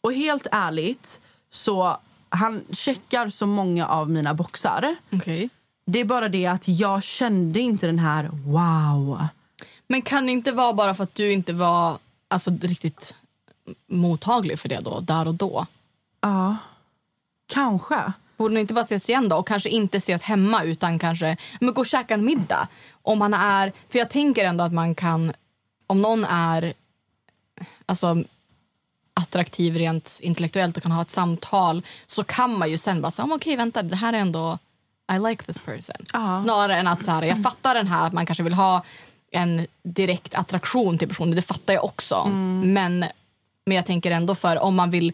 [0.00, 1.96] Och helt ärligt så
[2.28, 4.96] han checkar så många av mina boxar.
[5.12, 5.50] Okej.
[5.84, 9.26] Det är bara det att jag kände inte den här wow.
[9.86, 13.14] Men kan det inte vara bara för att du inte var alltså, riktigt
[13.86, 15.66] mottaglig för det då, där och då?
[16.20, 16.56] Ja,
[17.46, 18.12] kanske.
[18.36, 19.36] Borde ni inte bara ses igen då?
[19.36, 22.68] Och kanske inte ses hemma utan kanske men gå och käka en middag.
[23.02, 25.32] Om man är, för jag tänker ändå att man kan,
[25.86, 26.72] om någon är
[27.86, 28.24] alltså,
[29.14, 33.28] attraktiv rent intellektuellt och kan ha ett samtal så kan man ju sen bara säga
[33.32, 34.58] okej vänta det här är ändå
[35.16, 36.06] I like this person.
[36.12, 36.40] Ja.
[36.42, 38.84] Snarare än att så här, jag fattar den här att man kanske vill ha
[39.30, 42.24] en direkt attraktion till personen, det fattar jag också.
[42.64, 43.04] Men,
[43.66, 45.12] men jag tänker ändå för om man vill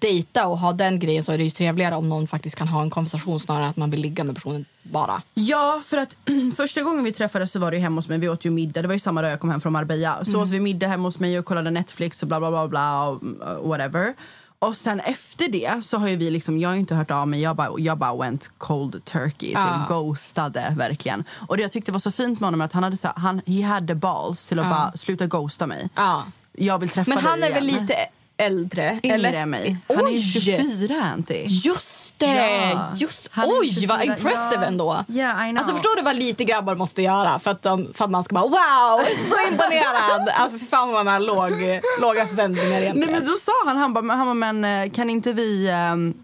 [0.00, 2.82] dejta och ha den grejen så är det ju trevligare om någon faktiskt kan ha
[2.82, 5.22] en konversation snarare än att man vill ligga med personen bara.
[5.34, 6.16] Ja, för att
[6.56, 8.18] första gången vi träffades så var det ju hemma hos mig.
[8.18, 8.82] Vi åt ju middag.
[8.82, 10.24] Det var ju samma dag jag kom hem från Marbella.
[10.24, 13.08] Så åt vi middag hemma hos mig och kollade Netflix och bla bla bla bla
[13.08, 13.20] och
[13.68, 14.14] whatever.
[14.62, 17.40] Och sen efter det så har ju vi liksom, jag har inte hört av mig.
[17.40, 19.86] Jag bara, jag bara went cold turkey, typ Ja.
[19.88, 21.24] ghostade verkligen.
[21.48, 23.40] Och det jag tyckte var så fint med honom är att han hade så han,
[23.46, 25.88] he had the balls till att bara sluta ghosta mig.
[25.96, 26.24] Ja.
[26.52, 27.80] Jag vill träffa Men dig han är väl igen.
[27.82, 27.94] lite
[28.36, 29.00] äldre?
[29.02, 29.32] yngre eller?
[29.32, 29.76] än mig.
[29.88, 30.22] Han är Oj!
[30.22, 31.44] 24 Anty.
[31.48, 32.70] Just det!
[32.70, 32.88] Ja.
[32.96, 34.04] Just, Han oj, vad 24.
[34.04, 34.62] impressive Ja.
[34.64, 35.04] ändå.
[35.08, 35.58] Yeah, I know.
[35.58, 38.34] Alltså förstår du vad lite grabbar måste göra för att, de, för att man ska
[38.34, 40.28] bara wow, så imponerad.
[40.34, 43.12] Alltså för fan vad man har låg, låga förväntningar Nej, egentligen.
[43.12, 45.68] men då sa han, han bara, han bara, men eh, kan inte vi...
[45.70, 46.14] ehm,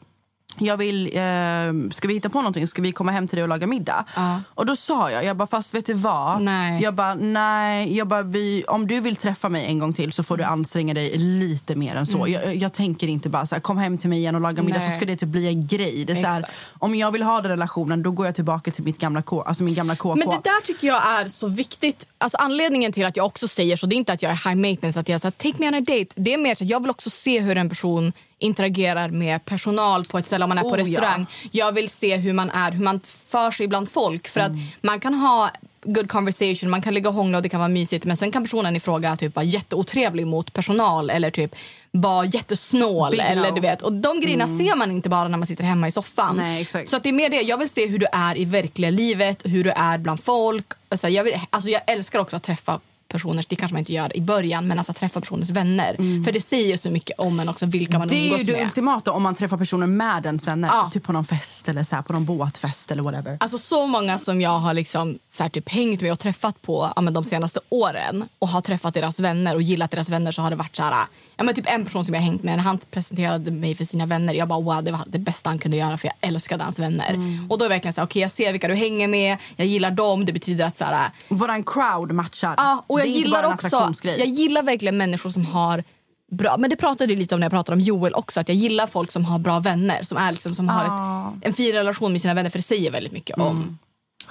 [0.60, 2.68] jag vill, eh, ska vi hitta på någonting?
[2.68, 4.04] Ska vi komma hem till dig och laga middag?
[4.16, 4.40] Ja.
[4.54, 6.42] Och då sa jag, jag bara, fast vet du vad?
[6.42, 6.82] Nej.
[6.82, 7.96] Jag bara, nej.
[7.96, 10.94] Jag bara, vi, om du vill träffa mig en gång till så får du anstränga
[10.94, 12.28] dig lite mer än så.
[12.28, 14.78] Jag, jag tänker inte bara så här, kom hem till mig igen och laga middag
[14.78, 14.86] Mm.
[14.88, 14.90] Nej.
[14.90, 16.04] så ska det typ bli en grej.
[16.04, 16.44] Det är så här,
[16.78, 19.62] om jag vill ha den relationen då går jag tillbaka till mitt gamla K, alltså
[19.62, 20.14] min gamla KK.
[20.14, 22.06] Men det där tycker jag är så viktigt.
[22.18, 24.56] Alltså anledningen till att jag också säger så, det är inte att jag är high
[24.56, 26.06] maintenance, att jag säger take me on a date.
[26.14, 30.04] Det är mer så att jag vill också se hur en person interagerar med personal
[30.04, 30.84] på ett ställe om man är på Oh, ja.
[30.84, 31.26] restaurang.
[31.50, 34.28] Jag vill se hur man är, hur man för sig bland folk.
[34.28, 35.50] För att man kan ha
[35.82, 38.42] good conversation, man kan ligga och hångla och det kan vara mysigt men sen kan
[38.42, 41.54] personen i fråga typ vara jätteotrevlig mot personal eller typ
[41.90, 43.10] vara jättesnål.
[43.10, 43.82] Big eller du vet.
[43.82, 46.36] Och de grejerna ser man inte bara när man sitter hemma i soffan.
[46.36, 46.68] Nej.
[46.86, 47.40] Så att det är mer det.
[47.40, 50.66] Jag vill se hur du är i verkliga livet, hur du är bland folk.
[50.88, 54.16] Alltså jag, vill, alltså jag älskar också att träffa personers, det kanske man inte gör
[54.16, 56.24] i början, men alltså träffa personers vänner.
[56.24, 58.20] För det säger så mycket om en också, vilka man Mm.
[58.20, 58.62] det är ju umgås det med.
[58.62, 60.68] ultimata om man träffar personer med ens vänner.
[60.68, 60.90] Ja.
[60.92, 63.36] Typ på någon fest eller så här, på någon båtfest eller whatever.
[63.40, 66.92] Alltså så många som jag har liksom så här typ hängt med och träffat på
[66.96, 70.42] ja, men de senaste åren och har träffat deras vänner och gillat deras vänner så
[70.42, 71.04] har det varit så här,
[71.36, 74.34] ja, men typ en person som jag hängt med, han presenterade mig för sina vänner,
[74.34, 77.08] jag bara wow det var det bästa han kunde göra för jag älskade hans vänner.
[77.14, 77.46] Mm.
[77.50, 79.66] Och då är det verkligen så här, okej jag ser vilka du hänger med, jag
[79.66, 82.54] gillar dem, det betyder att så här, Våran crowd matchar.
[82.56, 85.84] Ja, och jag gillar också, jag gillar verkligen människor som har
[86.30, 88.56] bra, men det pratade jag lite om när jag pratade om Joel också, att jag
[88.56, 92.12] gillar folk som har bra vänner, som är liksom, som har ett, en fin relation
[92.12, 93.78] med sina vänner för det säger väldigt mycket om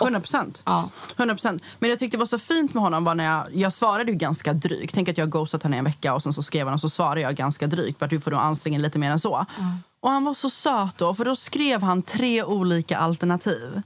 [0.02, 0.64] 100 procent.
[0.66, 0.90] Ja.
[1.18, 1.60] 100%.
[1.80, 4.18] Men jag tyckte det var så fint med honom var när jag, jag svarade ju
[4.18, 4.96] ganska drygt.
[4.96, 6.90] Tänk att jag ghostat henne i en vecka och sen så skrev han och så
[6.90, 8.00] svarade jag ganska drygt.
[8.00, 9.46] Bara du får nog anstränga lite mer än så.
[10.00, 13.82] Och han var så söt då, för då skrev han tre olika alternativ.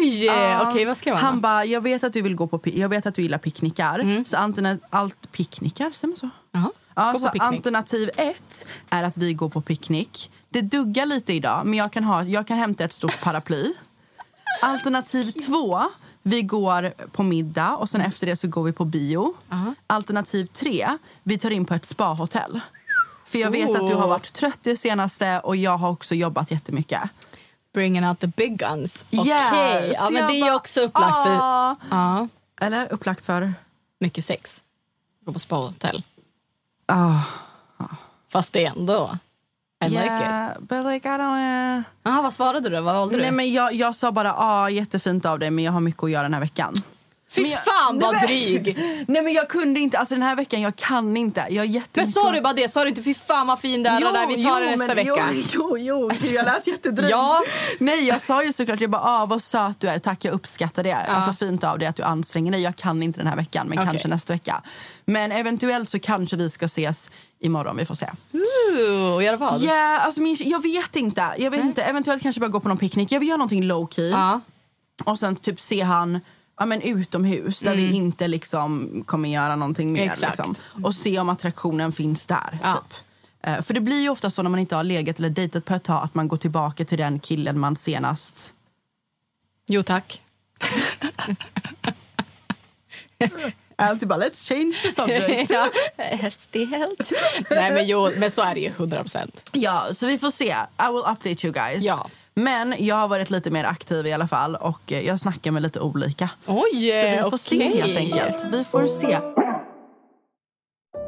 [0.00, 0.68] Oj, Ja.
[0.70, 1.24] okej vad skrev han?
[1.24, 3.98] Han bara, jag vet att du vill gå på jag vet att du gillar picknickar.
[3.98, 4.24] Mm.
[4.24, 6.30] Så antingen, allt picknickar, säger man så?
[6.52, 6.70] Jaha.
[6.94, 7.42] Ja, Gå på så picknick.
[7.42, 10.30] alternativ ett är att vi går på picknick.
[10.48, 13.72] Det duggar lite idag, men jag kan, ha, jag kan hämta ett stort paraply.
[14.62, 15.80] Alternativ två,
[16.22, 19.34] vi går på middag och sen efter det så går vi på bio.
[19.86, 20.88] Alternativ tre,
[21.22, 22.60] vi tar in på ett spahotell.
[23.24, 24.08] För jag vet att du har Oh.
[24.08, 27.00] varit trött det senaste och jag har också jobbat jättemycket.
[27.74, 29.04] Bringing out the big guns.
[29.12, 31.76] Okej, Yes, ja, men det är ju också upplagt för ah.
[31.90, 32.28] ja,
[32.60, 33.54] Eller upplagt för...
[34.00, 34.62] mycket sex.
[35.24, 36.02] Gå på spahotell.
[36.86, 37.20] Ah.
[38.28, 39.18] Fast det är ändå...
[39.84, 40.06] I like it.
[40.06, 41.78] yeah, but like I don't...
[41.78, 41.82] Uh...
[42.02, 42.80] Aha, vad svarade du?
[42.80, 43.36] Vad valde Nej, du?
[43.36, 46.22] men jag, jag sa bara ah, jättefint av dig men jag har mycket att göra
[46.22, 46.82] den här veckan.
[47.34, 48.76] Fy jag- fan vad Nej, dryg!
[49.08, 51.46] Nej men jag kunde inte, alltså den här veckan jag kan inte.
[51.50, 52.72] Jag Men sa du bara det?
[52.72, 55.28] Sa du inte fy fan vad fin du är vi tar det nästa men, vecka?
[55.54, 57.10] Jo, jo, jo, jag lät jättedryg.
[57.10, 57.42] Ja.
[57.78, 60.82] Nej jag sa ju såklart, jag bara ah, vad söt du är, tack jag uppskattar
[60.82, 60.94] det.
[60.94, 62.60] Alltså fint av dig att du anstränger dig.
[62.60, 63.90] Jag kan inte den här veckan men Okej.
[63.90, 64.62] kanske nästa vecka.
[65.04, 68.06] Men eventuellt så kanske vi ska ses imorgon, vi får se.
[68.32, 69.60] Ooh, och göra vad?
[69.60, 71.34] Ja, alltså min, jag vet inte.
[71.38, 71.82] Jag vet inte.
[71.82, 73.12] Eventuellt kanske bara gå på någon picknick.
[73.12, 74.10] Jag vill göra någonting low key.
[74.10, 74.40] Ja.
[75.04, 76.20] Och sen typ se han
[76.58, 80.02] ja, men utomhus där vi inte liksom kommer göra någonting mer.
[80.02, 80.12] Mm.
[80.12, 80.38] Exakt.
[80.38, 80.84] Liksom.
[80.84, 82.58] Och se om attraktionen finns där.
[82.62, 82.74] Ja.
[82.74, 82.98] Typ.
[83.42, 85.74] Eh, För det blir ju ofta så när man inte har legat eller dejtat på
[85.74, 88.54] ett tag att man går tillbaka till den killen man senast...
[89.68, 90.22] Jo tack.
[93.76, 95.50] Alltid bara let's change the subject.
[95.50, 95.70] ja,
[96.30, 97.12] stelt.
[97.50, 99.50] Nej men jo, men så är det ju 100 procent.
[99.52, 100.44] ja, så vi får se.
[100.78, 101.82] I will update you guys.
[101.82, 102.10] Ja.
[102.34, 105.62] Men jag har varit lite mer aktiv i alla fall och eh, jag snackar med
[105.62, 106.30] lite olika.
[106.46, 107.38] Oj, Så vi får okej.
[107.38, 108.44] se helt enkelt.
[108.52, 109.18] Vi får se.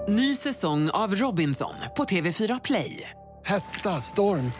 [0.08, 3.10] Ny säsong av Robinson på TV4 Play.
[3.44, 4.52] Hetta, storm,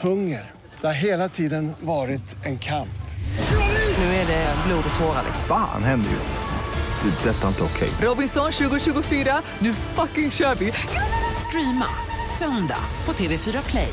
[0.00, 0.50] hunger.
[0.80, 2.88] Det har hela tiden varit en kamp.
[3.98, 5.24] Nu är det blod och tårar.
[5.48, 6.38] Fan händer just nu.
[7.10, 7.28] Det.
[7.30, 7.90] är Detta är inte okej.
[8.02, 10.72] Robinson 2024, nu fucking kör vi!
[11.48, 11.86] Streama
[12.38, 13.92] söndag på TV4 Play.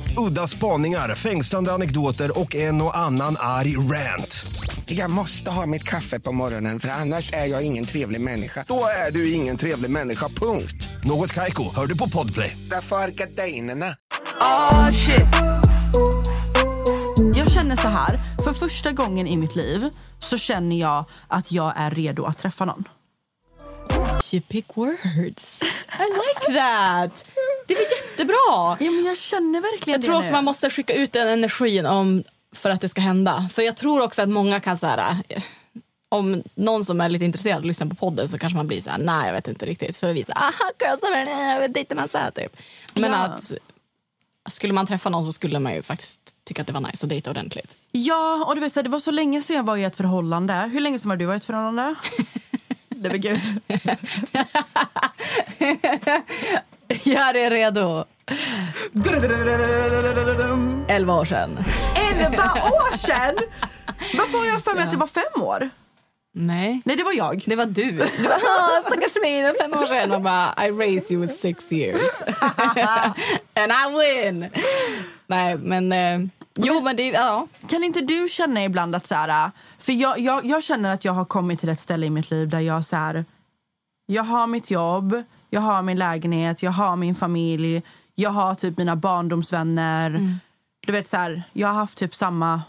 [0.17, 4.45] Udda spaningar, fängslande anekdoter och en och annan arg rant.
[4.85, 8.65] Jag måste ha mitt kaffe på morgonen för annars är jag ingen trevlig människa.
[8.67, 10.87] Då är du ingen trevlig människa, punkt.
[11.03, 12.57] Något Kaiko, hör du på Podplay.
[12.69, 13.95] Därför är gardinerna.
[14.41, 15.25] Oh shit.
[17.35, 21.73] Jag känner så här, för första gången i mitt liv så känner jag att jag
[21.75, 22.83] är redo att träffa någon.
[24.33, 25.61] You pick words.
[25.99, 27.25] I like that.
[27.73, 28.77] Det var jättebra.
[28.85, 30.33] Ja, men jag känner verkligen Jag tror också nu.
[30.35, 32.23] man måste skicka ut den energin om,
[32.55, 33.49] för att det ska hända.
[33.53, 35.43] För jag tror också att många kan så här, eh,
[36.09, 38.97] om någon som är lite intresserad lyssnar på podden så kanske man blir så här,
[38.97, 39.97] nej jag vet inte riktigt.
[39.97, 40.99] För vi så här, aha jag
[41.95, 42.57] man så typ.
[42.93, 43.17] Men Ja.
[43.17, 43.51] att
[44.49, 47.09] skulle man träffa någon så skulle man ju faktiskt tycka att det var nice att
[47.09, 47.71] dejta ordentligt.
[47.91, 49.97] Ja, och du vet, så här, det var så länge sedan jag var i ett
[49.97, 50.53] förhållande.
[50.73, 51.95] Hur länge sedan var du i ett förhållande?
[52.89, 53.39] det var gud.
[57.03, 58.05] Jag är redo.
[60.87, 61.57] 11 år sedan.
[61.95, 63.35] Elva år sedan!
[64.17, 65.69] Varför har jag för mig att det var fem år?
[66.33, 66.81] Nej.
[66.85, 67.43] Nej, det var jag.
[67.45, 67.91] Det var du.
[67.91, 68.05] Du bara,
[68.59, 70.11] "Ah, stackars mig, fem år sedan.
[70.11, 72.01] Och bara, I raised you with six years.
[73.53, 74.49] And I win!
[75.27, 75.91] Nej, men...
[75.91, 76.19] Eh,
[76.55, 77.07] jo, men det...
[77.07, 77.47] Ja.
[77.69, 81.13] Kan inte du känna ibland att så här, för jag, jag, jag känner att jag
[81.13, 83.25] har kommit till ett ställe i mitt liv där jag så här,
[84.05, 87.81] jag har mitt jobb, jag har min lägenhet, jag har min familj,
[88.15, 90.37] jag har typ mina barndomsvänner.
[90.85, 92.61] Du vet så här, jag har haft typ samma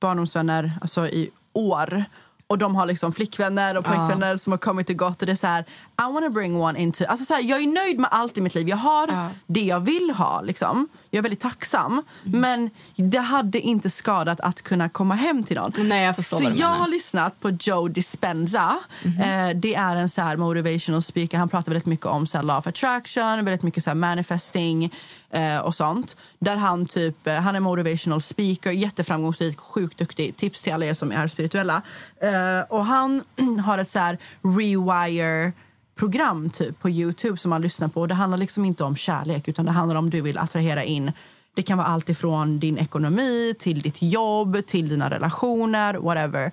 [0.00, 2.04] barndomsvänner alltså i år.
[2.46, 5.20] Och de har liksom flickvänner och pojkvänner som har kommit och gått.
[5.22, 5.64] Och det är så här,
[6.02, 7.04] I wanna bring one into...
[7.04, 8.68] Alltså så här, jag är nöjd med allt i mitt liv.
[8.68, 10.40] Jag har det jag vill ha.
[10.40, 10.88] Liksom.
[11.10, 12.02] Jag är väldigt tacksam.
[12.24, 15.72] Men det hade inte skadat att kunna komma hem till någon.
[15.78, 16.68] Nej, jag så jag menar.
[16.68, 18.78] har lyssnat på Joe Dispenza.
[19.04, 21.38] Eh, det är en så här motivational speaker.
[21.38, 24.94] Han pratar väldigt mycket om så här law of attraction, väldigt mycket så manifesting
[25.30, 26.16] eh, och sånt.
[26.38, 30.36] Där han typ, eh, han är motivational speaker, jätteframgångsrik, sjukt duktig.
[30.36, 31.82] Tips till alla er som är spirituella.
[32.20, 33.22] Eh, och han
[33.64, 35.52] har ett så här rewire
[35.98, 38.06] program typ på Youtube som man lyssnar på.
[38.06, 41.12] Det handlar liksom inte om kärlek utan det handlar om du vill attrahera in
[41.54, 46.52] Det kan vara allt ifrån din ekonomi till ditt jobb, till dina relationer, whatever.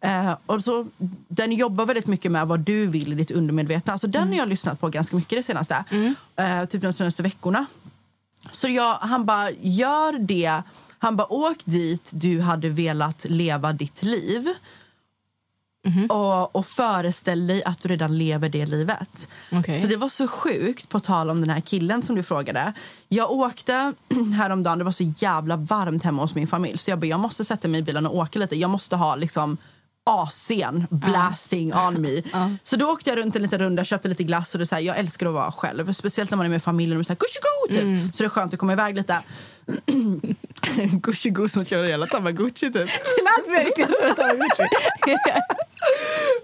[0.00, 0.86] Eh, och så,
[1.28, 3.92] den jobbar väldigt mycket med vad du vill i ditt undermedvetna.
[3.92, 5.84] Alltså, Den har jag lyssnat på ganska mycket det senaste.
[6.36, 7.66] Eh, typ de senaste veckorna.
[8.52, 10.62] Så jag, han bara, gör det.
[10.98, 14.48] Han bara, åk dit du hade velat leva ditt liv.
[16.08, 19.28] Och, och föreställ dig att du redan lever det livet.
[19.52, 19.82] Okej.
[19.82, 22.72] Så det var så sjukt, på tal om den här killen som du frågade.
[23.08, 23.92] Jag åkte
[24.38, 26.78] häromdagen, det var så jävla varmt hemma hos min familj.
[26.78, 28.56] Så jag bara, jag måste sätta mig i bilen och åka lite.
[28.56, 29.56] Jag måste ha liksom
[30.10, 32.22] AC'n blasting on me.
[32.64, 34.82] Så då åkte jag runt en liten runda, köpte lite glass och det så här,
[34.82, 35.92] jag älskar att vara själv.
[35.92, 38.14] Speciellt när man är med familjen och så här, gucci typ.
[38.14, 39.18] Så det är skönt att komma iväg lite.
[40.92, 42.74] gucci som kör hela Tamagotchi typ.
[42.88, 44.64] Det lät verkligen som ett Tamagotchi.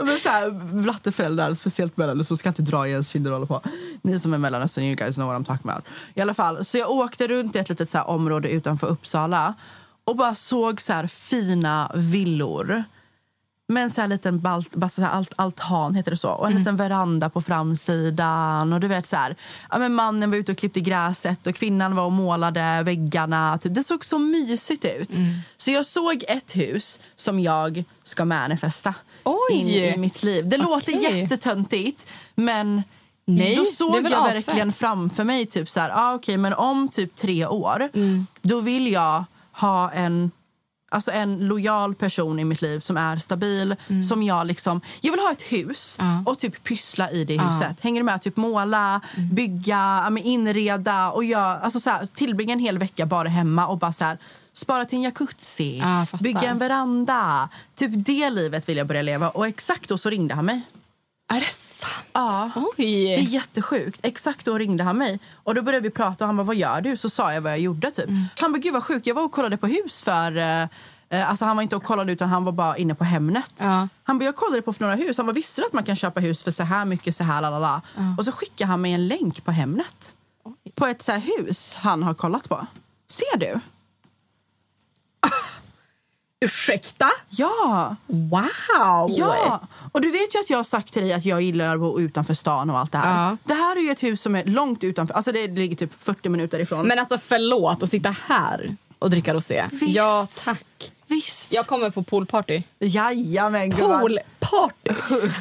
[0.09, 0.51] Men så här,
[0.83, 3.63] blatteföräldrar, speciellt mellan, så ska inte dra i ens kinder och hålla på.
[4.03, 5.85] Ni som är mellanöstern, you guys know what I'm talking about.
[6.15, 9.55] I alla fall, så jag åkte runt i ett litet så här, område utanför Uppsala
[10.05, 12.85] och bara såg så här fina villor.
[13.71, 16.31] Med en så här liten balt, så här alt, altan, heter det så.
[16.31, 18.73] Och en liten veranda på framsidan.
[18.73, 19.37] Och du vet så här,
[19.71, 23.59] ja, men mannen var ute och klippte gräset och kvinnan var och målade väggarna.
[23.59, 23.75] Typ.
[23.75, 25.11] Det såg så mysigt ut.
[25.57, 29.37] Så jag såg ett hus som jag ska manifesta Oj!
[29.51, 30.49] in i mitt liv.
[30.49, 31.21] Det låter Okej.
[31.21, 32.83] jättetöntigt, men
[33.25, 34.35] Nej, då såg jag asfett.
[34.49, 38.27] verkligen framför mig typ så här, ah, okej, men om typ tre år, Mm.
[38.43, 40.31] då vill jag ha en
[40.91, 43.77] Alltså en lojal person i mitt liv som är stabil.
[43.89, 44.03] Mm.
[44.03, 47.81] Som jag liksom, jag vill ha ett hus och typ pyssla i det huset.
[47.81, 48.23] Hänger du med?
[48.23, 49.35] Typ måla, Mm.
[49.35, 53.93] bygga, inreda och jag, alltså så här, tillbringa en hel vecka bara hemma och bara
[53.93, 54.19] så här,
[54.55, 56.19] spara till en jacuzzi, fattar.
[56.25, 57.49] bygga en veranda.
[57.77, 59.29] Typ det livet vill jag börja leva.
[59.31, 60.63] Och exakt då så ringde han mig.
[61.29, 62.07] Är det sant?
[62.13, 62.51] Ja.
[62.77, 62.83] Det
[63.15, 63.25] är Oj.
[63.25, 64.01] jättesjukt.
[64.03, 65.19] Exakt då ringde han mig.
[65.35, 66.97] Och då började vi prata och han bara, vad gör du?
[66.97, 68.09] Så sa jag vad jag gjorde typ.
[68.41, 69.07] Han bara, gud vad sjukt.
[69.07, 70.37] Jag var och kollade på hus för...
[70.37, 70.63] eh,
[71.09, 73.55] eh, alltså han var inte och kollade utan han var bara inne på Hemnet.
[73.59, 73.89] Ja.
[74.05, 75.17] Han bara, jag kollade på för några hus.
[75.17, 77.41] Han bara, visste du att man kan köpa hus för så här mycket, så här,
[77.43, 77.83] lalala.
[78.19, 80.15] Och så skickade han mig en länk på Hemnet.
[80.75, 82.67] På ett så hus han har kollat på.
[83.11, 83.61] Ser du?
[86.41, 87.11] Ursäkta?
[87.29, 87.97] Ja!
[88.07, 89.11] Wow!
[89.11, 89.61] Ja!
[89.93, 92.01] Och du vet ju att jag har sagt till dig att jag gillar att bo
[92.01, 93.29] utanför stan och allt det här.
[93.31, 93.37] Ja.
[93.45, 95.15] Det här är ju ett hus som är långt utanför.
[95.15, 96.87] Alltså det ligger typ 40 minuter ifrån.
[96.89, 99.65] Men alltså förlåt att sitta här och dricka rosé.
[99.73, 99.95] Visst.
[99.95, 100.93] Ja, tack.
[101.07, 101.53] Visst.
[101.53, 102.63] Jag kommer på poolparty.
[102.79, 104.01] Jajamän gumman.
[104.01, 104.91] Poolparty!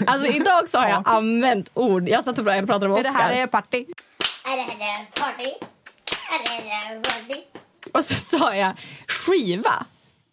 [0.08, 2.10] Alltså idag så har jag använt ord.
[2.10, 3.42] Jag satt och pratade med Det här Oskar.
[3.42, 3.86] är party.
[4.46, 5.52] Är det här party?
[6.32, 7.42] Är det här party?
[7.94, 8.74] Och så sa jag
[9.08, 9.86] skiva.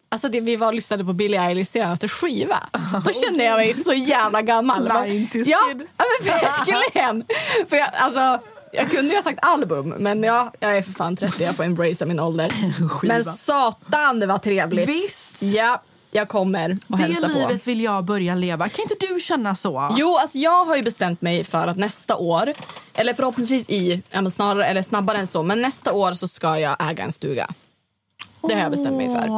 [0.09, 2.69] Alltså det, vi var och lyssnade på Billie Eilish senaste skiva.
[3.05, 4.83] Då kände jag mig så jävla gammal.
[4.87, 5.87] Men- 90s ja, men
[6.25, 7.23] verkligen.
[7.69, 8.39] För jag, alltså,
[8.73, 11.43] jag kunde ju ha sagt album, men ja, jag är för fan 30.
[11.43, 12.51] Jag får embracea min ålder.
[13.03, 14.89] Men satan, det var trevligt.
[14.89, 15.41] Visst.
[15.41, 17.33] Ja, jag kommer och Det hälsa på.
[17.33, 18.69] livet vill jag börja leva.
[18.69, 19.95] Kan inte du känna så?
[19.97, 22.53] Jo, alltså jag har ju bestämt mig för att nästa år,
[22.93, 24.01] eller förhoppningsvis i,
[24.35, 27.47] snarare eller snabbare än så, men nästa år så ska jag äga en stuga.
[28.47, 29.29] Det har jag bestämt mig för.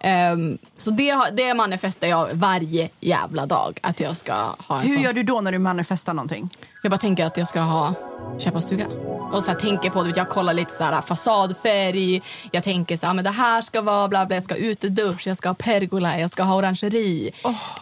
[0.00, 3.78] Ehm, så det, det manifestar jag varje jävla dag.
[3.82, 5.02] Att jag ska ha en Hur sån.
[5.02, 6.50] gör du då när du manifestar någonting?
[6.82, 7.94] Jag bara tänker att jag ska ha
[8.38, 8.86] köpa stuga.
[9.32, 10.12] Och så här, tänker på det.
[10.16, 12.22] Jag kollar lite så här, fasadfärg.
[12.52, 14.36] Jag tänker så här, men det här ska vara bla bla.
[14.36, 17.30] Jag ska ha utedusch, jag ska ha pergola, jag ska ha orangeri.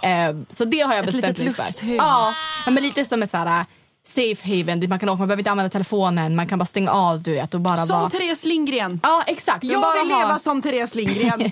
[0.03, 1.95] Ehm, så det har jag Ett bestämt mig för.
[1.97, 2.33] Ja,
[2.67, 3.65] men lite som en så här
[4.19, 4.81] safe haven.
[4.81, 6.37] dit Man kan åka, man behöver inte använda telefonen.
[6.37, 8.11] Man kan bara stänga av du vet och bara Som vara...
[8.11, 9.01] Therese Lindgren.
[9.03, 9.65] Ja, exakt.
[9.65, 11.41] Jag bara vill ha- leva som Therese Lindgren.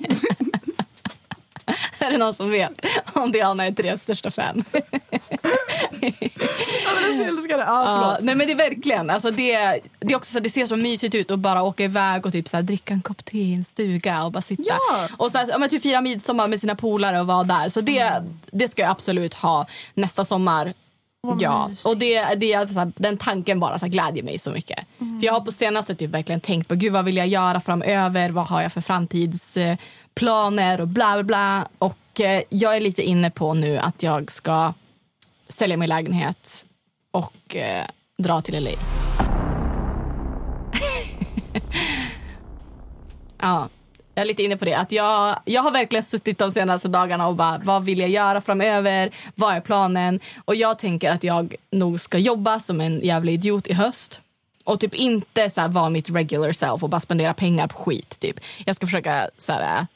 [1.98, 2.72] Är det någon som vet
[3.12, 4.64] om Diana är Theres största fan?
[6.00, 6.12] jag
[7.28, 7.64] älskar det.
[7.66, 8.22] Ja, Ja, förlåt.
[8.22, 11.14] nej men det är verkligen, alltså det, det, är också så, det ser så mysigt
[11.14, 13.64] ut att bara åka iväg och typ så här, dricka en kopp te i en
[13.64, 14.62] stuga och bara sitta.
[14.66, 15.08] Ja.
[15.16, 17.68] Och så här, ja, men typ fira midsommar med sina polare och vara där.
[17.68, 20.72] Så det, det ska jag absolut ha nästa sommar.
[21.40, 24.50] Ja, och det, det, är så här, den tanken bara så här, glädjer mig så
[24.50, 24.78] mycket.
[24.98, 28.30] För jag har på senaste typ verkligen tänkt på gud vad vill jag göra framöver,
[28.30, 31.68] vad har jag för framtidsplaner och bla bla bla.
[31.78, 34.72] Och eh, jag är lite inne på nu att jag ska
[35.48, 36.64] sälja min lägenhet
[37.10, 37.84] och eh,
[38.18, 38.70] dra till LA.
[43.40, 43.68] ja,
[44.16, 44.74] jag är lite inne på det.
[44.74, 48.40] Att jag, jag har verkligen suttit de senaste dagarna och bara, vad vill jag göra
[48.40, 49.10] framöver?
[49.34, 50.20] Vad är planen?
[50.44, 54.20] Och jag tänker att jag nog ska jobba som en jävla idiot i höst.
[54.64, 58.20] Och typ inte så här, vara mitt regular self och bara spendera pengar på skit.
[58.20, 58.40] Typ.
[58.64, 59.86] Jag ska försöka så här,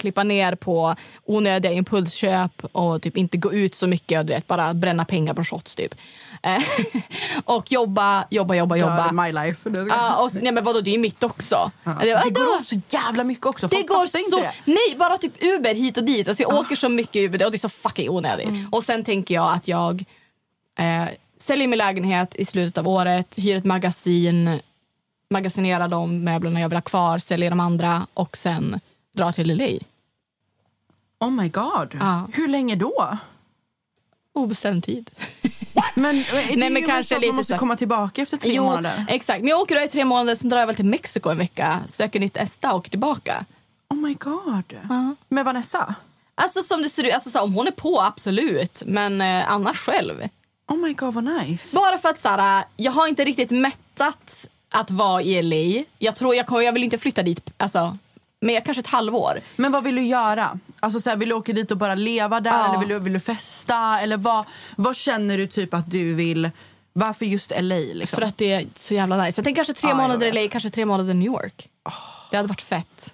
[0.00, 4.46] klippa ner på onödiga impulsköp och typ inte gå ut så mycket och du vet,
[4.46, 5.94] bara bränna pengar på shots typ.
[6.42, 6.62] Eh,
[7.44, 9.12] och jobba, jobba, jobba, jobba.
[9.12, 9.70] my life.
[9.88, 11.70] Ja, och, nej, men vadå, det är mitt också.
[11.84, 11.96] Ja.
[12.00, 13.66] Det, Det går så jävla mycket också.
[13.66, 14.40] det går så...
[14.40, 14.48] det.
[14.48, 14.52] Ah.
[14.64, 16.28] Nej, bara typ Uber hit och dit.
[16.28, 18.48] Alltså jag åker så mycket Uber och det är så fucking onödigt.
[18.48, 18.68] Mm.
[18.72, 20.04] Och sen tänker jag att jag
[20.78, 24.60] eh, säljer min lägenhet i slutet av året, hyr ett magasin,
[25.30, 28.80] magasinerar de möblerna jag vill ha kvar, säljer de andra och sen
[29.12, 29.89] drar till LA.
[31.20, 31.96] Oh my god.
[32.00, 32.28] Ja.
[32.32, 33.18] Hur länge då?
[34.34, 35.10] Obestämd tid.
[35.94, 39.04] Men, Nej, Nej, men kanske man lite måste så- komma tillbaka efter tre jo, månader.
[39.08, 39.40] exakt.
[39.40, 41.80] Men jag åker då i tre månader, sen drar jag väl till Mexiko en vecka,
[41.86, 43.44] söker nytt ESTA och åker tillbaka.
[43.90, 44.74] Oh my god.
[45.28, 45.94] Med Vanessa?
[46.34, 48.82] Alltså som det ser ut, alltså, så om hon är på, absolut.
[48.86, 50.28] Men eh, annars själv.
[50.68, 51.76] Oh my god vad nice.
[51.76, 55.84] Bara för att så här, jag har inte riktigt mättat att vara i LA.
[55.98, 57.98] Jag tror jag, kommer, jag vill inte flytta dit alltså,
[58.40, 59.40] med kanske ett halvår.
[59.56, 60.58] Men vad vill du göra?
[60.80, 62.68] Alltså så här, vill du åka dit och bara leva där Ja.
[62.68, 64.00] eller vill du, vill du festa?
[64.00, 64.44] Eller vad,
[64.76, 66.50] vad känner du typ att du vill?
[66.92, 67.74] Varför just LA?
[67.76, 68.16] Liksom?
[68.16, 69.38] För att det är så jävla nice.
[69.38, 70.32] Jag tänker kanske tre Ja, månader.
[70.32, 71.68] LA, kanske tre månader i New York.
[72.30, 73.12] Det hade varit fett.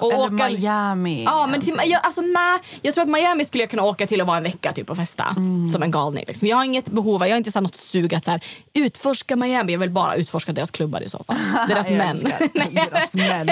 [0.00, 1.24] Och eller åka- Miami.
[1.24, 4.20] Ja, men till, jag, alltså, nej, jag tror att Miami skulle jag kunna åka till
[4.20, 5.72] och vara en vecka typ, och festa Mm.
[5.72, 6.24] som en galning.
[6.28, 6.48] Liksom.
[6.48, 8.44] Jag har inget behov, av- jag har inte så här, något sug att så här,
[8.74, 9.72] utforska Miami.
[9.72, 11.36] Jag vill bara utforska deras klubbar i så fall.
[11.68, 12.32] Deras män.
[12.54, 13.46] deras män.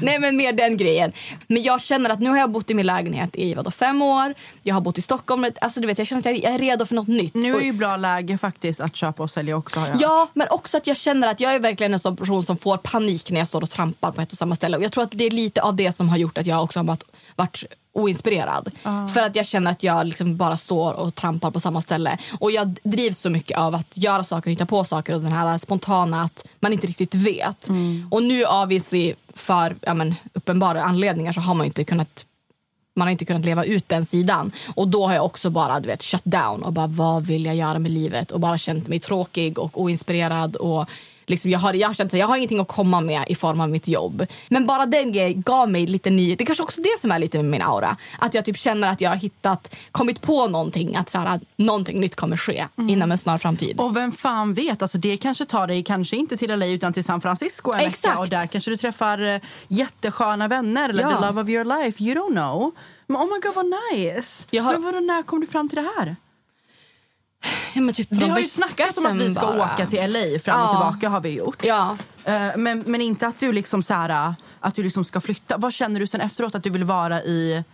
[0.00, 1.12] Nej men mer den grejen.
[1.46, 4.34] Men jag känner att nu har jag bott i min lägenhet i vadå, fem år.
[4.62, 5.46] Jag har bott i Stockholm.
[5.60, 7.34] Alltså, du vet, jag känner att jag är redo för något nytt.
[7.34, 9.86] Nu är ju bra läge faktiskt att köpa och sälja också.
[10.00, 12.76] Ja, men också att jag känner att jag är verkligen en sån person som får
[12.76, 14.76] panik när jag står och trampar på ett och samma ställe.
[14.76, 16.78] Och jag tror att det är lite av det som har gjort att jag också
[16.78, 17.04] har varit,
[17.36, 18.70] varit oinspirerad.
[19.14, 22.18] För att jag känner att jag liksom bara står och trampar på samma ställe.
[22.40, 25.58] Och jag drivs så mycket av att göra saker, hitta på saker och den här
[25.58, 27.68] spontana att man inte riktigt vet.
[28.10, 32.26] Och nu obviously för ja, men, uppenbara anledningar så har man inte kunnat
[32.96, 34.52] man har inte kunnat leva ut den sidan.
[34.74, 37.56] Och då har jag också bara du vet, shut down och bara vad vill jag
[37.56, 38.30] göra med livet?
[38.30, 40.56] Och bara känt mig tråkig och oinspirerad.
[40.56, 40.88] Och
[41.30, 43.68] liksom jag, har, jag har känt jag har ingenting att komma med i form av
[43.70, 44.26] mitt jobb.
[44.48, 46.34] Men bara den grejen gav mig lite ny...
[46.34, 47.96] Det är kanske också det som är lite med min aura.
[48.18, 50.96] Att jag typ känner att jag har hittat, kommit på någonting.
[50.96, 53.80] Att, så här, att någonting nytt kommer ske inom en snar framtid.
[53.80, 57.04] Och vem fan vet, alltså det kanske tar dig kanske inte till LA utan till
[57.04, 58.04] San Francisco en Exakt.
[58.04, 61.08] vecka och där kanske du träffar eh, jättesköna vänner eller Ja.
[61.20, 62.70] the love of your life, you don't know.
[63.06, 64.46] Men oh my god vad nice!
[64.50, 66.16] Jag har- Men vadå, när kom du fram till det här?
[67.74, 69.62] Ja, typ Vi har ju snackat om att vi ska bara.
[69.74, 70.70] åka till LA fram och Ja.
[70.70, 71.64] tillbaka har vi gjort.
[71.64, 71.96] Ja.
[72.24, 75.56] Eh, Men, men inte att du liksom så här, att du liksom ska flytta.
[75.56, 76.54] Vad känner du sen efteråt?
[76.54, 77.64] Att du vill vara i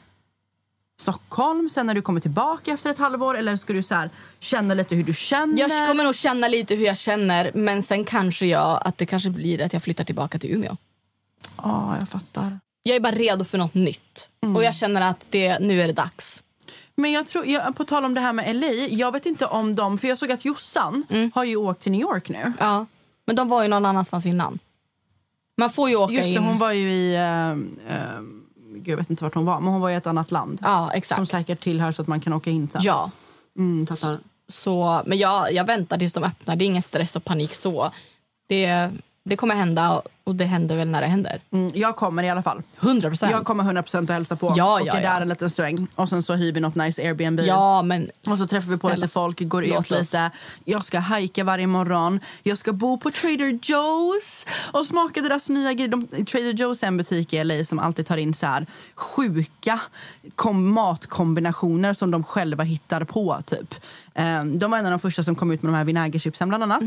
[1.01, 3.39] Stockholm sen när du kommer tillbaka efter ett halvår?
[3.39, 4.11] Eller ska du så här,
[4.41, 5.59] känna lite hur du känner?
[5.59, 9.31] Jag kommer nog känna lite hur jag känner men sen kanske jag att det kanske
[9.31, 10.77] blir att jag flyttar tillbaka till Umeå.
[11.57, 12.59] Ja, jag fattar.
[12.83, 14.29] Jag är bara redo för något nytt.
[14.55, 16.43] Och jag känner att det, nu är det dags.
[16.97, 19.74] Men jag tror, jag, på tal om det här med LA, jag vet inte om
[19.74, 22.53] de, för jag såg att Jossan har ju åkt till New York nu.
[22.59, 22.86] Ja,
[23.26, 24.59] men de var ju någon annanstans innan.
[25.59, 26.42] Man får ju åka Just det, in.
[26.44, 27.57] hon var ju i, uh,
[28.76, 30.61] gud jag vet inte vart hon var, men hon var i ett annat land.
[30.62, 31.16] Ja, exakt.
[31.16, 32.82] Som säkert tillhör så att man kan åka in sen.
[32.84, 33.11] Ja.
[33.59, 33.86] Mm.
[34.49, 36.57] Så, men jag, jag väntar tills de öppnar.
[36.57, 37.90] Det är ingen stress och panik så.
[38.47, 38.90] Det,
[39.29, 41.41] det kommer hända och det händer väl när det händer.
[41.51, 42.62] Mm, jag kommer i alla fall.
[42.81, 43.33] 100 procent.
[43.33, 44.53] Jag kommer 100% att hälsa på.
[44.57, 45.11] Ja, och ja, är ja.
[45.11, 45.87] där en liten sväng.
[45.95, 47.41] Och sen så hyr vi något nice Airbnb.
[47.41, 50.31] Ja, men Och så träffar vi på lite folk, går ut lite.
[50.64, 52.20] Jag ska hajka varje morgon.
[52.43, 55.89] Jag ska bo på Trader Joe's och smaka deras nya grejer.
[55.89, 59.81] De, Trader Joe's är en butik i LA som alltid tar in så här sjuka
[60.35, 63.43] kom, matkombinationer som de själva hittar på.
[63.47, 63.74] typ.
[64.19, 66.62] Ehm, de var en av de första som kom ut med de här vinägerchipsen bland
[66.62, 66.83] annat.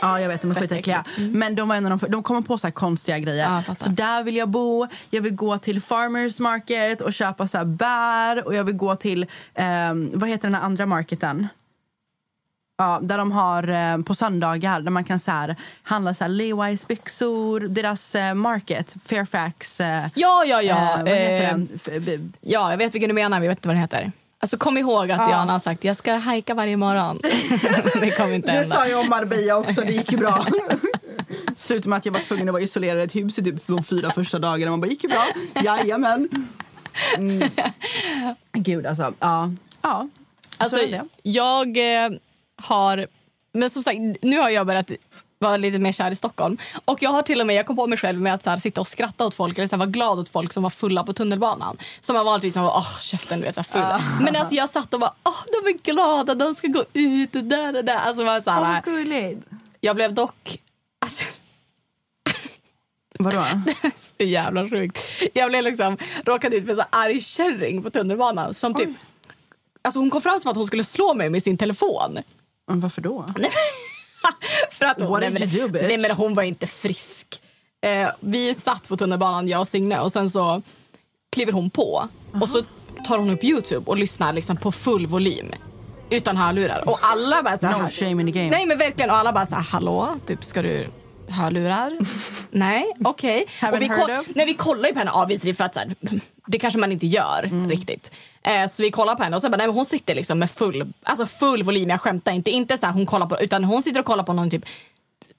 [0.00, 1.00] Ja, jag vet, de är skitäckliga.
[1.00, 1.34] äckligt.
[1.34, 3.62] Men de var en av de, de kommer på så konstiga grejer.
[3.62, 3.84] Fattar.
[3.84, 4.86] så där vill jag bo.
[5.10, 8.46] Jag vill gå till farmers market och köpa så bär.
[8.46, 11.48] Och jag vill gå till, ehm, vad heter den här andra marketen?
[12.78, 16.28] Ja, där de har eh, på söndagar där man kan så här, handla så här
[16.30, 19.80] Levi's byxor, deras eh, market, Fairfax.
[19.80, 21.06] Eh, Ja, ja, ja.
[21.06, 21.58] Eh, Eh,
[22.40, 24.12] Ja, jag vet vilken du menar, men jag vet inte vad den heter.
[24.42, 25.30] Alltså kom ihåg att Ja.
[25.30, 27.18] Jan har sagt jag ska hajka varje morgon.
[28.00, 30.46] det kommer inte Det sa jag om Marbella också, det gick ju bra.
[31.56, 33.82] Slutade med att jag var tvungen att vara isolerad i ett hus i typ de
[33.82, 34.70] fyra första dagarna.
[34.70, 35.24] Man bara, gick ju bra.
[35.62, 36.28] Jajamän.
[37.16, 37.50] Mm.
[38.52, 39.52] Gud alltså, ja.
[39.82, 40.08] ja.
[40.58, 40.78] Alltså,
[41.22, 42.10] jag eh,
[42.56, 43.06] har...
[43.52, 44.90] Men som sagt, nu har jag börjat
[45.42, 46.58] vara lite mer kär i Stockholm.
[46.84, 48.56] Och jag har till och med, jag kom på mig själv med att så här,
[48.56, 51.04] sitta och skratta åt folk eller så här, vara glad åt folk som var fulla
[51.04, 51.76] på tunnelbanan.
[52.00, 54.02] Som var vanligtvis som var åh käften du vet så fulla.
[54.20, 57.44] Men alltså jag satt och bara åh de är glada, de ska gå ut och
[57.44, 57.96] där och där.
[57.96, 59.46] Alltså, var så här, gulligt.
[59.80, 60.58] jag blev dock...
[61.00, 61.24] Alltså,
[63.18, 63.44] Vadå?
[63.96, 64.98] så jävla sjukt.
[65.34, 68.88] Jag blev liksom, råkade ut för en så arg kärring på tunnelbanan som typ...
[69.82, 72.18] Alltså hon kom fram som att hon skulle slå mig med sin telefon.
[72.68, 73.26] Men varför då?
[74.70, 77.42] för att hon, nej, you do, nej men hon var inte frisk.
[77.84, 80.62] Eh, vi satt på tunnelbanan, jag och Signe, och sen så
[81.32, 82.08] kliver hon på.
[82.40, 82.62] Och så
[83.08, 85.52] tar hon upp Youtube och lyssnar liksom på full volym.
[86.10, 86.88] Utan hörlurar.
[86.88, 88.50] Och alla bara så här, No shame in the game.
[88.50, 89.10] Nej men verkligen.
[89.10, 90.16] Och alla bara så här, hallå?
[90.26, 90.86] Typ, ska du
[91.32, 91.98] hörlurar?
[92.50, 93.46] Nej, okej.
[93.60, 95.94] Haven't Och vi, nej, vi kollar ju på henne avvisligt för att så här,
[96.46, 97.70] det kanske man inte gör Mm.
[97.70, 98.10] riktigt.
[98.42, 100.50] Eh, så vi kollar på henne och så bara, nej, men hon sitter liksom med
[100.50, 102.50] full, alltså full volym, jag skämtar inte.
[102.50, 104.64] Inte så här, hon kollar på, utan hon sitter och kollar på någon typ,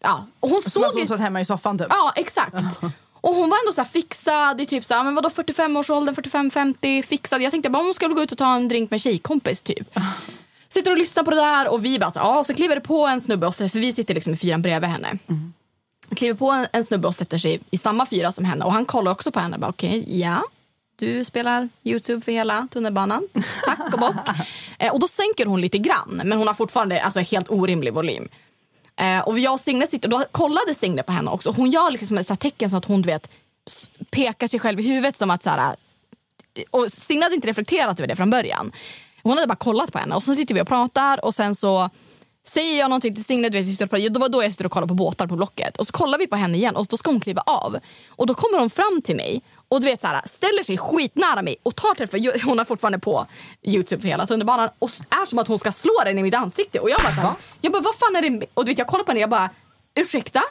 [0.01, 0.25] ja.
[0.39, 1.87] Och hon Som såg hon satt hemma i soffan typ.
[1.89, 2.55] Ja, exakt.
[3.25, 7.01] Och hon var ändå så här fixad i typ så här, men vadå 45-årsåldern, 45-50,
[7.03, 7.41] fixad.
[7.41, 9.99] Jag tänkte bara hon skulle gå ut och ta en drink med en tjejkompis typ.
[10.69, 13.07] Sitter och lyssnar på det där och vi bara så, ja, så kliver det på
[13.07, 15.17] en snubbe, och så, för vi sitter liksom i fyran bredvid henne.
[16.15, 18.85] Kliver på en, en snubbe och sätter sig i samma fyra som henne och han
[18.85, 19.57] kollar också på henne.
[19.57, 20.43] Bara, Okej, ja.
[20.95, 23.27] Du spelar Youtube för hela tunnelbanan.
[23.65, 24.15] Tack och bock.
[24.79, 28.27] eh, och då sänker hon lite grann, men hon har fortfarande alltså, helt orimlig volym.
[28.95, 31.51] Eh, och jag och Signe sitter, då kollade Signe på henne också.
[31.51, 33.29] Hon gör liksom ett så tecken så att hon du vet,
[34.09, 35.75] pekar sig själv i huvudet som att så här,
[36.71, 38.71] och Signe hade inte reflekterat över det från början.
[39.23, 41.89] Hon hade bara kollat på henne och så sitter vi och pratar och sen så
[42.45, 44.51] säger jag någonting till Signe, du vet, vi sitter och pratar, det var då jag
[44.51, 45.77] sitter och kollar på båtar på Blocket.
[45.77, 47.77] Och så kollar vi på henne igen och då ska hon kliva av.
[48.09, 51.41] Och då kommer hon fram till mig och du vet så här, ställer sig skitnära
[51.41, 53.25] mig och tar för hon har fortfarande på
[53.63, 56.79] Youtube för hela tunnelbanan och är som att hon ska slå den i mitt ansikte.
[56.79, 58.45] Och jag bara, så här, jag bara vad fan är det?
[58.53, 59.49] Och du vet jag kollar på henne och jag bara
[59.95, 60.41] ursäkta?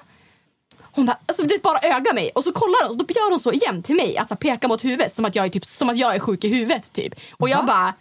[0.83, 2.31] Hon bara, alltså det bara öga mig.
[2.35, 4.17] Och så kollar hon och då gör hon så igen till mig.
[4.17, 6.49] Alltså pekar mot huvudet som att jag är, typ, som att jag är sjuk i
[6.49, 7.15] huvudet typ.
[7.33, 7.95] Och jag bara...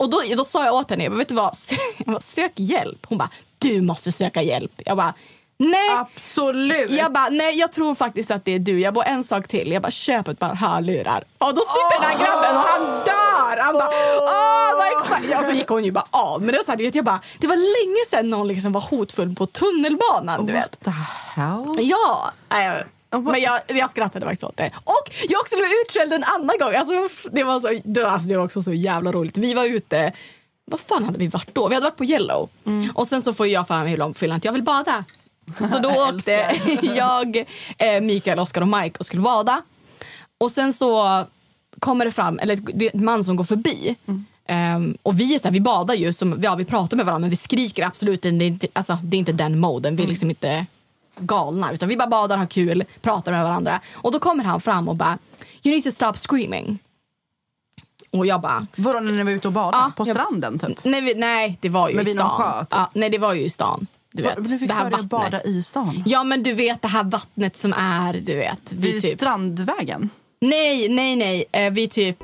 [0.00, 1.56] Och då, då sa jag åt henne, jag bara, vet du vad?
[1.98, 3.06] Jag bara, sök hjälp.
[3.08, 4.72] Hon bara, du måste söka hjälp.
[4.84, 5.14] Jag bara,
[5.56, 5.90] nej.
[5.90, 6.90] Absolut.
[6.90, 8.80] Jag bara, nej jag tror faktiskt att det är du.
[8.80, 9.72] Jag bara, en sak till.
[9.72, 11.24] Jag bara, köp ett par hörlurar.
[11.38, 13.62] Och då sitter den här grabben och han dör.
[13.62, 15.26] Han bara, åh vad exakt.
[15.30, 16.40] Ja, så gick hon ju bara av.
[16.42, 18.72] Men det var, så här, du vet, jag bara, det var länge sedan någon liksom
[18.72, 20.46] var hotfull på tunnelbanan.
[20.46, 20.62] Du vet.
[20.62, 20.90] What the
[21.40, 21.76] hell?
[21.78, 22.32] Ja!
[23.10, 24.70] Men jag, jag skrattade faktiskt åt det.
[24.84, 26.74] Och jag också blev utskälld en annan gång.
[26.74, 29.38] Alltså, det, var så, det, alltså, det var också så jävla roligt.
[29.38, 30.12] Vi var ute,
[30.64, 31.68] vad fan hade vi varit då?
[31.68, 32.48] Vi hade varit på Yellow.
[32.94, 35.04] Och sen så får jag för mig hur att jag vill bada.
[35.70, 36.58] Så då Jag åkte
[36.94, 37.36] jag,
[37.78, 39.62] eh, Mikael, Oskar och Mike och skulle bada.
[40.38, 41.24] Och sen så
[41.78, 43.96] kommer det fram, eller det en man som går förbi.
[44.46, 47.20] Ehm, och vi, är så här, vi badar ju, som, ja, vi pratar med varandra
[47.20, 49.96] men vi skriker absolut det är inte, alltså, det är inte den moden.
[49.96, 50.66] Vi är liksom inte
[51.16, 53.80] galna utan vi bara badar, har kul, pratar med varandra.
[53.92, 55.18] Och då kommer han fram och bara
[55.62, 56.78] You need to stop screaming.
[58.10, 58.66] Och jag bara...
[58.78, 59.76] Vadå när ni var ute och badade?
[59.76, 60.84] Ja, på jag- stranden typ?
[60.84, 62.30] Nej, nej det var ju Men i vid stan.
[62.30, 62.68] sjö, typ?
[62.70, 63.86] ja, nej det var ju i stan.
[64.12, 65.10] Du vet, Du fick det här för vattnet.
[65.10, 66.02] bada i stan?
[66.06, 68.72] Ja men du vet det här vattnet som är, du vet.
[68.72, 70.10] Vi Vid typ, Strandvägen?
[70.40, 71.44] nej, nej, nej.
[71.52, 72.16] Eh, vi typ...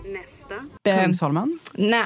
[0.84, 1.58] Eh, Kungsholmen?
[1.72, 2.04] Nej.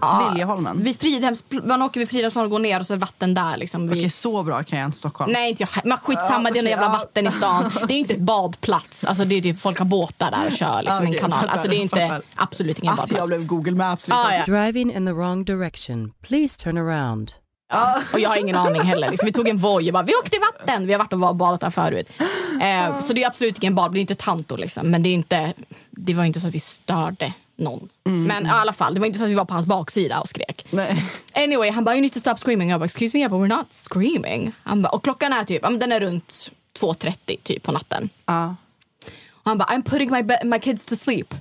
[0.00, 0.82] Ja, Liljeholmen?
[0.82, 3.56] Vid Fridhems, man åker vid Fridhemsholmen och går ner och så är det vatten där.
[3.56, 5.32] Liksom, vid, Okej, så bra kan jag inte Stockholm.
[5.32, 5.86] Nej, inte jag.
[5.86, 7.70] Men skitsamma, det är någon jävla vatten i stan.
[7.88, 9.04] Det är inte ett badplats.
[9.04, 11.38] Alltså, det är typ, folk har båtar där och kör liksom, Okej, en kanal.
[11.40, 12.22] fattar, Alltså, det är inte fattar.
[12.34, 13.18] absolut ingen Att badplats.
[13.18, 14.08] jag blev Google Maps.
[14.08, 14.24] Liksom.
[14.26, 14.44] Ah, ja.
[14.44, 16.12] Driving in the wrong direction.
[16.22, 17.32] Please turn around.
[17.72, 18.00] Ja.
[18.12, 19.10] Och jag har ingen aning heller.
[19.10, 20.86] Liksom, vi tog en voj och bara, vi åkte i vatten.
[20.86, 22.08] Vi har varit och badat där förut.
[22.62, 23.92] Eh, så det är absolut ingen bad.
[23.92, 24.90] Det är inte tanto liksom.
[24.90, 25.52] Men det, är inte,
[25.90, 27.88] det var inte så att vi störde någon.
[28.04, 30.28] Men i alla fall, det var inte så att vi var på hans baksida och
[30.28, 30.66] skrek.
[30.70, 31.04] Nej.
[31.32, 32.70] Anyway, han bara, you need to stop screaming.
[32.70, 34.52] Jag bara, excuse me, jag bara, we're not screaming.
[34.62, 38.08] Han bara, och klockan är typ, den är runt 2.30 typ på natten.
[38.26, 38.56] Ja.
[39.30, 41.34] Och han bara, I'm putting my, my kids to sleep.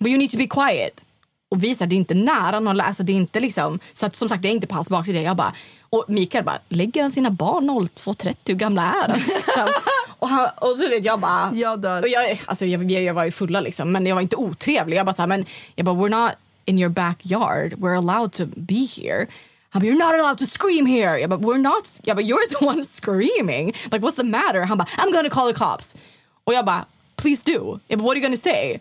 [0.00, 1.04] But you need to be quiet.
[1.50, 4.28] Och vi det är inte nära någon, alltså det är inte liksom, så att som
[4.28, 5.20] sagt det är inte på hans baksida.
[5.20, 5.52] Jag bara,
[5.90, 8.36] och Mikael bara, lägger han sina barn 02.30?
[8.46, 9.20] Hur gamla är de?
[10.18, 12.02] Och, han, och så vet jag bara, Jag dör.
[12.02, 14.96] och jag, alltså jag, jag, jag var ju fulla liksom, men jag var inte otrevlig.
[14.96, 16.32] Jag bara, så här, men jag bara, we're not
[16.64, 19.26] in your backyard, we're allowed to be here.
[19.70, 21.18] Han bara, you're not allowed to scream here.
[21.18, 23.66] Jag bara, we're not, jag bara, you're the one screaming.
[23.66, 24.60] Like what's the matter?
[24.64, 25.94] Han bara, I'm gonna call the cops.
[26.44, 26.84] Och jag bara,
[27.16, 27.78] please do.
[27.88, 28.78] Jag bara, what are you gonna say?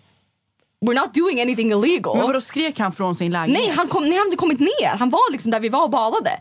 [0.85, 2.17] We're not doing anything illegal.
[2.17, 3.63] Men vadå, skrek han från sin lägenhet?
[3.65, 4.95] Nej, han, kom, nej, han hade kommit ner.
[4.99, 6.39] Han var liksom där vi var och badade.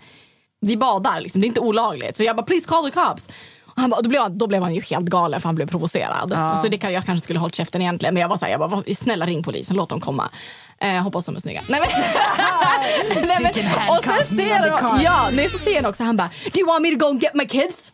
[0.60, 1.40] Vi badar, liksom.
[1.40, 2.16] det är inte olagligt.
[2.16, 3.28] Så jag bara, please call the cops.
[3.76, 6.32] Han bara, då, blev han, då blev han ju helt galen för han blev provocerad.
[6.34, 6.56] Ja.
[6.56, 8.14] Så det kan, jag kanske skulle hållit käften egentligen.
[8.14, 10.30] Men jag var såhär, jag bara, "Vad- snälla ring polisen, låt dem komma.
[10.78, 11.62] Eh, hoppas de är snygga.
[11.68, 11.88] Nej, men,
[13.28, 16.58] nej, men, och sen ser han, ja, nej, så ser han också, han bara, do
[16.60, 17.92] you want me to go and get my kids?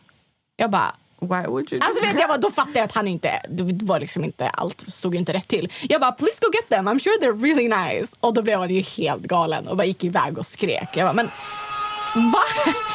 [0.55, 3.29] Jag bara, Why would you Alltså vet jag, bara, då fattar jag att han inte,
[3.49, 5.71] det var liksom inte, allt stod inte rätt till.
[5.89, 8.15] Jag bara, please go get them, I'm sure they're really nice.
[8.19, 10.89] Och då blev han ju helt galen och bara gick iväg och skrek.
[10.93, 11.29] Jag bara, men
[12.15, 12.39] Va?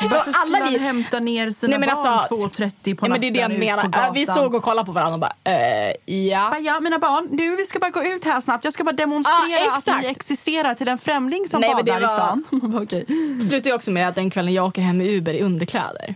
[0.02, 3.20] Varför Alla skulle vi- han hämta ner sina Nej, barn alltså- 2.30 på Ja, men
[3.20, 3.90] det är det jag natten menar.
[3.92, 6.48] Ja, Vi stod och kollade på varandra och bara, eh, ja.
[6.50, 8.64] Bara, Ja, mina barn, nu vi ska bara gå ut här snabbt.
[8.64, 12.02] Jag ska bara demonstrera Ja, att ni existerar till en främling som Nej, badar i
[12.02, 12.44] var- stan.
[12.50, 13.06] Man bara, Okej.
[13.48, 16.14] Slutar ju också med att den kvällen jag åker hem med Uber i underkläder.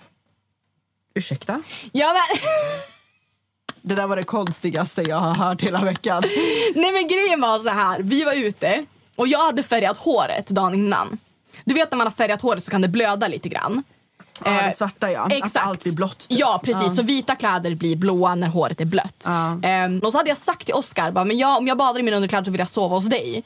[1.15, 1.63] Ursäkta?
[1.93, 2.39] Ja, men,
[3.85, 6.23] Det där var det konstigaste jag har hört hela veckan.
[6.75, 7.99] nej men grejen var så här.
[8.03, 8.85] vi var ute
[9.17, 11.19] och jag hade färgat håret dagen innan.
[11.65, 13.83] Du vet när man har färgat håret så kan det blöda lite grann.
[14.45, 15.29] Ja, det Eh, svarta ja.
[15.31, 15.57] Exakt.
[15.57, 16.19] Att allt blir blått.
[16.19, 16.39] typ.
[16.39, 16.83] Ja, precis.
[16.87, 16.95] Ja.
[16.95, 19.27] Så vita kläder blir blåa när håret är blött.
[19.63, 22.03] Ehm, och så hade jag sagt till Oscar, bara, men jag, om jag badar i
[22.03, 23.45] mina underkläder så vill jag sova hos dig.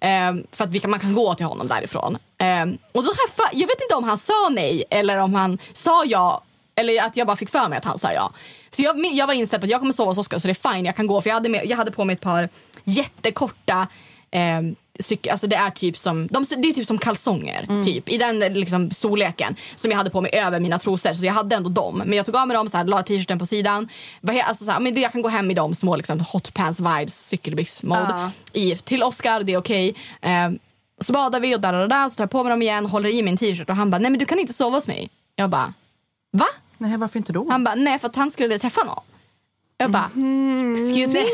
[0.00, 2.18] Ehm, för att vi kan, man kan gå till honom därifrån.
[2.38, 6.04] Ehm, och då jag, jag vet inte om han sa nej eller om han sa
[6.04, 6.42] ja.
[6.74, 8.32] Eller att jag bara fick för mig att han sa ja.
[8.70, 10.72] Så jag, jag var inställd på att jag kommer sova hos Oscar så det är
[10.72, 11.20] fine, jag kan gå.
[11.20, 12.48] För jag hade, med, jag hade på mig ett par
[12.84, 13.86] jättekorta
[15.02, 18.38] cykel, alltså det är typ som, de, det är typ som kalsonger, typ, i den
[18.38, 21.14] liksom, storleken som jag hade på mig över mina trosor.
[21.14, 22.02] Så jag hade ändå dem.
[22.06, 23.88] Men jag tog av mig dem, så här, la t-shirten på sidan.
[24.44, 27.28] Alltså, så här, men jag kan gå hem i dem små liksom, hot pants vibes
[27.28, 28.06] cykelbyx-mode.
[28.08, 28.30] Ja.
[28.52, 29.94] I, till Oscar, det är okej.
[30.20, 30.50] Eh,
[31.00, 33.08] så badar vi och där och där, så tar jag på mig dem igen, håller
[33.08, 35.10] i min t-shirt och han bara, nej men du kan inte sova hos mig.
[35.36, 35.72] Jag bara,
[36.32, 36.46] va?
[36.78, 37.50] Nej, varför inte då?
[37.50, 39.02] Han bara, nej för att han skulle träffa någon.
[39.76, 40.10] Jag bara,
[40.74, 41.24] excuse me?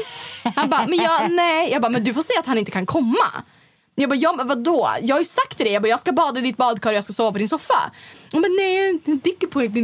[0.54, 1.70] Han bara, men jag, nej.
[1.72, 3.44] Jag bara, men du får säga att han inte kan komma.
[3.98, 4.90] Jag bara, ja, men vadå?
[5.02, 6.96] Jag har ju sagt till dig, jag, bara, jag ska bada i ditt badkar och
[6.96, 7.90] jag ska sova på din soffa.
[8.32, 9.80] Han bara, nej, en dickepojke.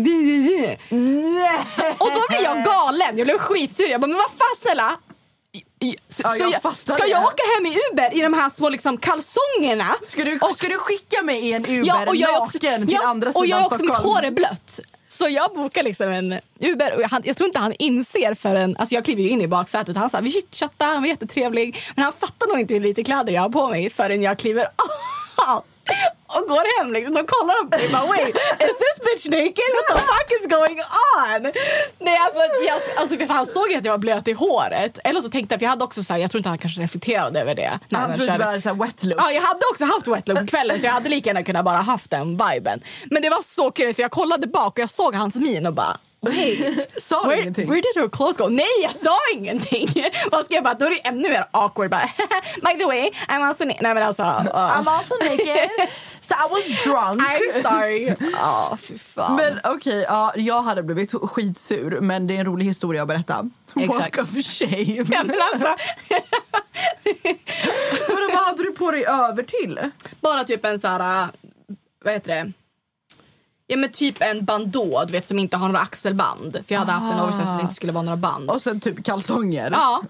[1.98, 3.18] Och då blir jag galen.
[3.18, 3.84] Jag blev skitsur.
[3.88, 4.96] Jag bara, men vad fan snälla.
[6.08, 7.06] Så, Ja, jag jag, ska det.
[7.08, 9.86] jag åka hem i Uber i de här små liksom, kalsongerna?
[10.02, 12.58] Ska du, Och- ska du skicka mig i en Uber Ja, och jag är också,
[12.62, 14.14] naken till ja, andra och jag sidan är också, mitt Stockholm?
[14.14, 14.80] hår är blött.
[15.12, 18.94] Så jag bokar liksom en Uber och han, jag tror inte han inser förrän, alltså
[18.94, 21.76] jag kliver ju in i baksätet han sa vi chattar, han var jättetrevlig.
[21.94, 24.66] Men han fattar nog inte hur lite kläder jag har på mig förrän jag kliver
[25.48, 25.62] av.
[26.36, 27.14] Och går hem liksom.
[27.14, 28.28] De kollar på mig och bara wait,
[28.68, 29.68] is this bitch naked?
[29.76, 31.52] What the fuck is going on?
[31.98, 34.98] Nej alltså, jag, alltså för han såg att jag var blöt i håret.
[35.04, 36.80] Eller så tänkte jag, för jag hade också så här, jag tror inte han kanske
[36.80, 37.78] reflekterade över det.
[37.88, 38.60] när Han trodde körde.
[38.60, 39.20] så här wet look.
[39.20, 41.64] Ja, jag hade också haft wet look på kvällen så jag hade lika gärna kunnat
[41.64, 42.80] bara haft den viben.
[43.10, 45.72] Men det var så kul för jag kollade bak och jag såg hans min och
[45.74, 47.68] bara Wait, Sa where, ingenting?
[47.68, 48.48] where did her clothes go?
[48.48, 49.88] Nej, jag sa ingenting.
[50.30, 51.90] Vad ska jag bara, då är det ännu mer awkward.
[51.90, 52.06] Bara,
[52.62, 53.82] By the way, I'm also naked.
[53.82, 54.22] Nej men alltså.
[54.22, 54.78] uh.
[54.78, 55.70] I'm also naked.
[56.20, 57.22] So I was drunk.
[57.22, 58.16] I'm sorry.
[58.32, 59.36] Ja, fy fan.
[59.36, 63.48] Men okej, ja, jag hade blivit skitsur men det är en rolig historia att berätta.
[63.76, 64.16] Exakt.
[64.18, 65.06] Walk of shame.
[65.10, 65.76] Ja, men alltså,
[68.08, 69.80] Vadå, vad hade du på dig över till?
[70.20, 71.28] bara typ en så här, äh,
[72.04, 72.52] vad heter det?
[73.66, 76.52] Ja men typ en bandå du vet som inte har några axelband.
[76.66, 78.50] För jag hade haft en oversize så det inte skulle vara några band.
[78.50, 79.70] Och sen typ kalsonger.
[79.70, 80.02] Ja.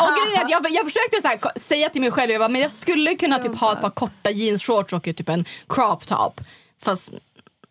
[0.00, 2.70] Och grejen jag, jag försökte så här, säga till mig själv jag bara, men jag
[2.70, 6.40] skulle kunna typ ha ett par korta jeansshorts och typ en crop top.
[6.82, 7.10] Fast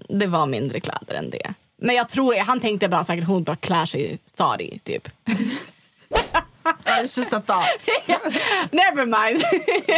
[0.10, 1.54] det var mindre kläder än det.
[1.78, 5.10] Men jag tror, han tänkte bara säkert hon bara klär sig thoughty typ.
[6.86, 7.68] It's just a thought.
[8.72, 9.44] Never mind.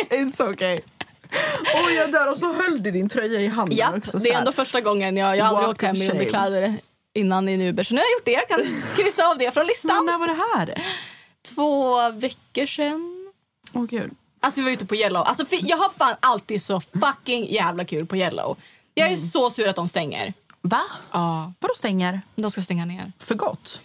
[0.10, 0.82] It's okay.
[1.86, 2.32] Oj, jag dör.
[2.32, 4.12] Och så höll du din tröja i handen ja, också.
[4.12, 6.76] så det är ändå första gången jag, jag har aldrig åkt hem i underkläder
[7.14, 7.84] innan i en Uber.
[7.84, 8.32] Så nu har jag gjort det.
[8.32, 10.06] Jag kan kryssa av det från Men listan.
[10.06, 10.84] när var det här?
[11.48, 13.32] Två veckor sedan.
[13.74, 14.12] Åh gud.
[14.40, 15.24] Alltså vi var ute på Yellow.
[15.28, 18.58] Alltså, jag har fan alltid så fucking jävla kul på Yellow.
[18.94, 19.28] Jag är Mm.
[19.28, 20.34] så sur att de stänger.
[20.62, 20.82] Va?
[21.12, 21.54] Ja.
[21.60, 22.22] Vadå stänger?
[22.36, 23.12] De ska stänga ner.
[23.20, 23.82] För gott?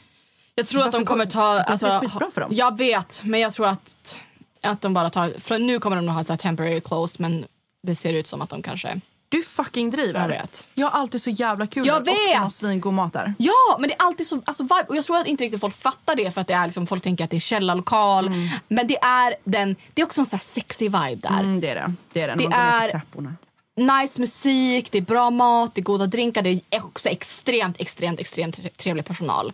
[0.55, 1.55] Jag tror att Varför de kommer ta...
[1.55, 2.51] det Alltså, är skitbra för dem.
[2.55, 4.17] Jag vet, men jag tror att,
[4.63, 5.33] att de bara tar...
[5.41, 7.45] Från nu kommer de nog ha så temporary closed, men
[7.83, 9.01] det ser ut som att de kanske...
[9.29, 10.21] Du fucking driver.
[10.21, 10.67] Jag vet.
[10.75, 12.39] Jag har alltid så jävla kul Jag där och vet.
[12.39, 13.35] har svingod mat där.
[13.39, 14.85] Ja, men det är alltid så alltså vibe.
[14.89, 17.03] Och jag tror att inte riktigt folk fattar det för att det är liksom, folk
[17.03, 18.31] tänker att det är källarlokal.
[18.69, 21.41] Men det är den, det är också en sån här sexy vibe där.
[21.41, 21.95] Mm, det är det.
[22.13, 22.35] Det är det.
[22.35, 24.01] Det för är-.
[24.03, 26.43] Nice musik, det är bra mat, det är goda drinkar.
[26.43, 29.53] Det är också extremt, extremt, extremt tre- trevlig personal.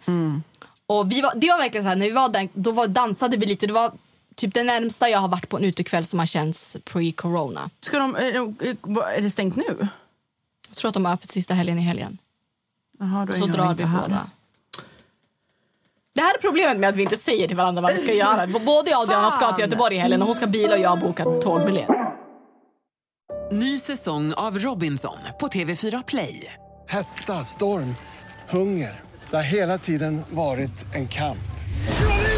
[0.86, 3.36] Och vi var, det var verkligen så här, när vi var där, då var, dansade
[3.36, 3.66] vi lite.
[3.66, 3.92] Det var
[4.39, 7.70] typ det närmsta jag har varit på en utekväll som har känts pre-corona.
[7.80, 9.89] Ska de, är, det- vad- är det stängt nu?
[10.68, 12.18] Jag tror att de har öppet sista helgen i helgen.
[12.99, 14.03] Jaha, då är Så jag drar inte vi här.
[14.03, 14.30] båda.
[16.14, 18.47] Det här är problemet med att vi inte säger till varandra vad vi ska göra.
[18.66, 20.91] Både jag och Diana ska till Göteborg i helgen och hon ska bila och jag
[20.91, 21.89] har bokat tågbiljett.
[23.53, 26.55] Ny säsong av Robinson på TV4 Play.
[26.89, 27.95] Hetta, storm,
[28.49, 29.01] hunger.
[29.30, 31.39] Det har hela tiden varit en kamp.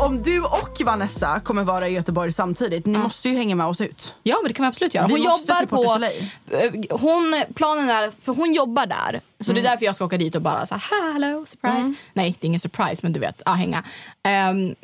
[0.00, 3.80] Om du och Vanessa kommer vara i Göteborg samtidigt, ni måste ju hänga med oss
[3.80, 4.14] ut.
[4.22, 5.06] Ja, men det kan vi absolut göra.
[5.06, 6.56] Vi Hon jobbar Port på...
[6.56, 9.20] Eh, Hon, planen är, för hon jobbar där.
[9.40, 9.62] Så Mm.
[9.62, 11.94] det är därför jag ska åka dit och bara så här, hello, surprise.
[12.12, 13.84] Nej, det är ingen surprise, men du vet, ja, hänga.
[14.22, 14.74] Ehm,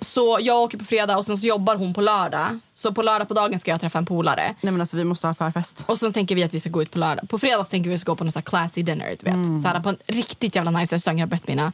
[0.00, 2.58] så jag åker på fredag och sen så jobbar hon på lördag.
[2.74, 4.54] Så på lördag på dagen ska jag träffa en polare.
[4.60, 5.84] Nej men alltså vi måste ha förfest.
[5.86, 7.28] Och så tänker vi att vi ska gå ut på lördag.
[7.28, 9.24] På fredag tänker vi att vi ska gå på någon sån här classy dinner, du
[9.24, 9.34] vet.
[9.34, 9.62] Mm.
[9.62, 11.18] Så här, på en riktigt jävla nice restaurang.
[11.18, 11.72] Jag har bett mina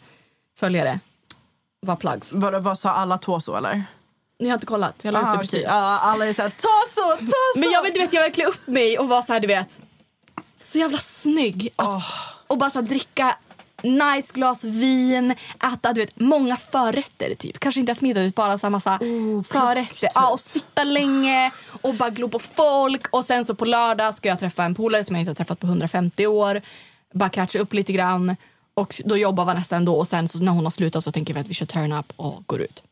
[0.59, 1.01] följare
[1.81, 2.33] vara plugs.
[2.33, 3.85] Vad, vad sa alla så eller?
[4.39, 4.95] Ni har inte kollat?
[5.03, 5.62] Jag la ut Ah, det precis.
[5.66, 7.59] Ja, alla är såhär, ta så, ta så!
[7.61, 9.47] Men jag vill, du vet, jag vill klä upp mig och vara så här, du
[9.47, 9.79] vet,
[10.61, 11.68] så jävla snygg.
[11.76, 12.03] Att,
[12.47, 13.37] Och bara så här, dricka
[13.83, 15.35] nice glas vin,
[15.72, 17.35] äta du vet, många förrätter.
[17.35, 17.59] typ.
[17.61, 18.99] Kanske inte ens middag, bara så här massa
[19.49, 20.09] förrätter.
[20.14, 21.51] Ja, och sitta länge
[21.83, 23.07] och bara glo på folk.
[23.11, 25.61] Och sen så på lördag ska jag träffa en polare som jag inte har träffat
[25.61, 26.62] på 150 år.
[27.14, 28.37] Bara catcha upp lite grann.
[28.79, 31.41] Och då jobbar Vanessa ändå och sen så när hon har slutat så tänker vi
[31.41, 32.83] att vi kör turn up och går ut.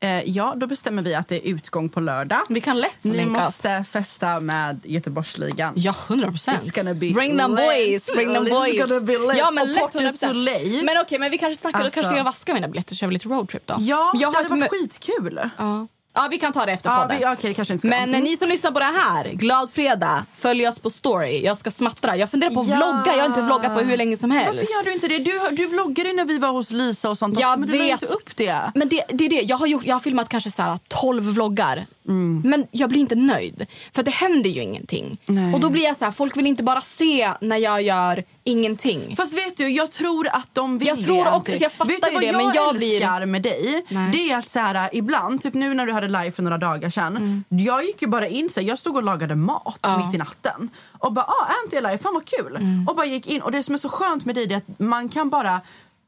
[0.00, 2.38] Eh, ja, då bestämmer vi att det är utgång på lördag.
[2.48, 5.72] Vi kan lätt Ni måste festa med Göteborgsligan.
[5.76, 6.74] Ja, 100 procent.
[7.14, 8.06] Bring them boys!
[8.06, 8.88] Bring them It's boys!
[8.88, 9.36] gonna be lit.
[9.36, 10.12] Ja, men Och lätt Port du 100%.
[10.28, 10.84] Soleil.
[10.84, 13.28] Men okej, men vi kanske snackar, Alltså- kanske jag vaskar mina biljetter så kör lite
[13.28, 13.74] roadtrip då.
[13.78, 15.40] Ja, jag det har hade varit mö- skitkul.
[15.58, 15.86] Ja.
[16.14, 17.36] Ja, vi kan ta det efter Ja, podden.
[17.42, 17.96] vi, det kanske inte ska.
[17.96, 20.24] Men eh, ni som lyssnar på det här, glad fredag.
[20.36, 21.44] Följ oss på story.
[21.44, 22.16] Jag ska smattra.
[22.16, 22.76] Jag funderar på att Ja.
[22.76, 23.16] vlogga.
[23.16, 24.48] Jag har inte vloggat på hur länge som helst.
[24.60, 25.18] Varför gör du inte det?
[25.18, 27.84] Du, du vloggade när vi var hos Lisa och sånt Jag också, men du la
[27.84, 28.02] vet.
[28.02, 28.72] inte upp det.
[28.74, 29.40] Men det, det är det.
[29.42, 31.84] Jag har, gjort, jag har filmat kanske så här 12 vloggar.
[32.08, 32.42] Mm.
[32.44, 33.66] Men jag blir inte nöjd.
[33.94, 35.18] För det händer ju ingenting.
[35.26, 35.54] Nej.
[35.54, 39.14] Och då blir jag så här, folk vill inte bara se när jag gör ingenting.
[39.16, 42.10] Fast vet du, jag tror att de vill Jag tror också, jag fattar vet du
[42.12, 43.84] vad det, jag men jag älskar blir- med dig?
[43.88, 44.10] Nej.
[44.12, 46.90] Det är att så här, ibland, typ nu när du hade live för några dagar
[46.90, 47.16] sedan.
[47.16, 47.44] Mm.
[47.48, 50.70] Jag gick ju bara in, så här, jag stod och lagade mat mitt i natten.
[50.98, 52.56] Och bara, ah, Anty är live, fan vad kul.
[52.56, 52.88] Mm.
[52.88, 53.42] Och bara gick in.
[53.42, 55.60] Och det som är så skönt med dig är att man kan bara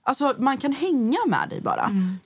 [0.06, 1.84] Alltså man kan hänga med dig bara.
[1.84, 2.18] Mm.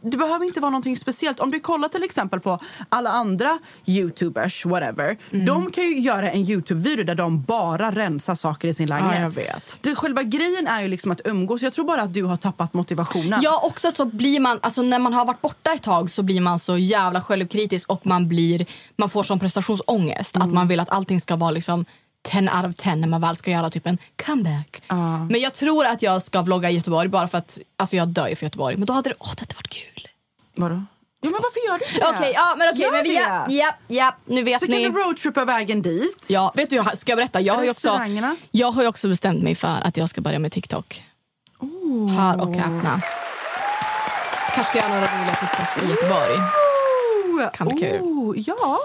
[0.00, 1.40] Det behöver inte vara någonting speciellt.
[1.40, 2.58] Om du kollar till exempel på
[2.88, 5.16] alla andra youtubers, whatever.
[5.30, 5.46] Mm.
[5.46, 9.20] De kan ju göra en youtube-video där de bara rensar saker i sin lägenhet.
[9.20, 9.78] jag vet.
[9.80, 11.62] Det, själva grejen är ju liksom att umgås.
[11.62, 13.40] Jag tror bara att du har tappat motivationen.
[13.42, 16.40] Ja, också så blir man, alltså när man har varit borta ett tag så blir
[16.40, 18.66] man så jävla självkritisk och man blir,
[18.96, 20.36] man får sån prestationsångest.
[20.36, 21.84] Att man vill att allting ska vara liksom
[22.24, 24.82] 10 out of 10 när man väl ska göra typ en comeback.
[25.30, 28.28] Men jag tror att jag ska vlogga i Göteborg bara för att, alltså jag dör
[28.28, 28.76] ju för Göteborg.
[28.76, 30.08] Men då hade det, åh det hade varit kul.
[30.56, 30.82] Vadå?
[31.20, 32.18] Ja, men varför gör du inte det?
[32.18, 34.82] Okej, ja men okej, men vi, ja, ja, ja, nu vet Så ni.
[34.84, 36.24] kan du roadtrippa vägen dit.
[36.26, 37.40] Ja, vet du, ska jag berätta?
[37.40, 38.00] Jag har, ju också,
[38.50, 41.02] jag har också bestämt mig för att jag ska börja med TikTok.
[42.18, 43.00] Hör och häpna.
[44.54, 46.36] Kanske ska göra några roliga TikToks i Göteborg.
[47.54, 48.00] Kan bli kul.
[48.00, 48.78] Oh, ja.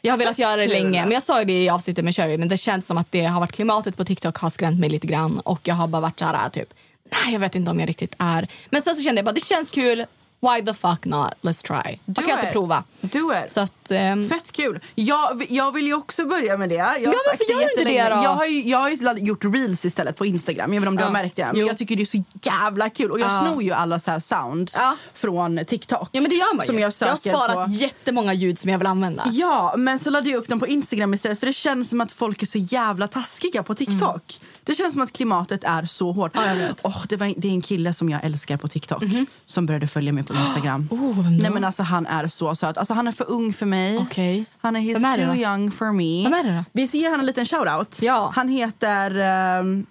[0.00, 2.48] Jag har velat göra det länge, men jag sa det i avsnittet med Sherry, men
[2.48, 5.40] det känns som att det har varit klimatet på TikTok har skrämt mig lite grann
[5.40, 6.74] och jag har bara varit så här typ,
[7.12, 8.48] nej jag vet inte om jag riktigt är.
[8.70, 10.04] Men sen så kände jag bara, det känns kul,
[10.40, 11.98] why the fuck not, let's try.
[12.04, 12.42] Do kan jag it.
[12.44, 12.84] inte prova.
[13.00, 13.50] Do it.
[13.50, 14.80] Så att, ehm, Fett kul.
[14.94, 16.74] Jag, jag vill ju också börja med det.
[16.74, 18.04] Jag har Ja, sagt inte jättelänge.
[18.04, 18.22] det?
[18.22, 20.74] Jag har ju, jag har ju gjort reels istället på Instagram.
[20.74, 21.06] Jag vet inte om du Ja.
[21.06, 21.44] har märkt det.
[21.46, 21.66] Men Jo.
[21.66, 23.10] jag tycker det är så jävla kul.
[23.10, 23.44] Och jag Ja.
[23.48, 24.96] snor ju alla så här sounds Ja.
[25.12, 26.08] från TikTok.
[26.12, 26.66] ja men det gör man ju.
[26.66, 27.70] Som jag, jag har sparat på.
[27.72, 29.24] jättemånga ljud som jag vill använda.
[29.32, 32.12] Ja, men så laddade jag upp dem på Instagram istället för det känns som att
[32.12, 34.40] folk är så jävla taskiga på TikTok.
[34.68, 36.36] Det känns som att klimatet är så hårt.
[36.36, 36.58] Mm.
[36.58, 36.74] Ja.
[36.84, 39.04] Åh, det, var, det är en kille som jag älskar på TikTok
[39.46, 40.88] som började följa mig på Instagram.
[40.90, 41.30] Oh?
[41.30, 42.78] Nej men alltså han är så söt.
[42.78, 43.98] Alltså han är för ung för mig.
[43.98, 44.44] Okej.
[44.58, 45.34] Han är he's är too då?
[45.34, 46.22] young for me.
[46.24, 46.64] Vem är det då?
[46.72, 48.02] Vi ska ge honom en liten shoutout.
[48.02, 48.32] Ja.
[48.34, 49.86] Han heter ehm,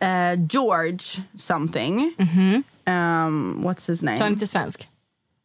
[0.00, 2.14] eh, George something.
[2.86, 4.18] Um, what's his name?
[4.18, 4.88] Så han är inte svensk?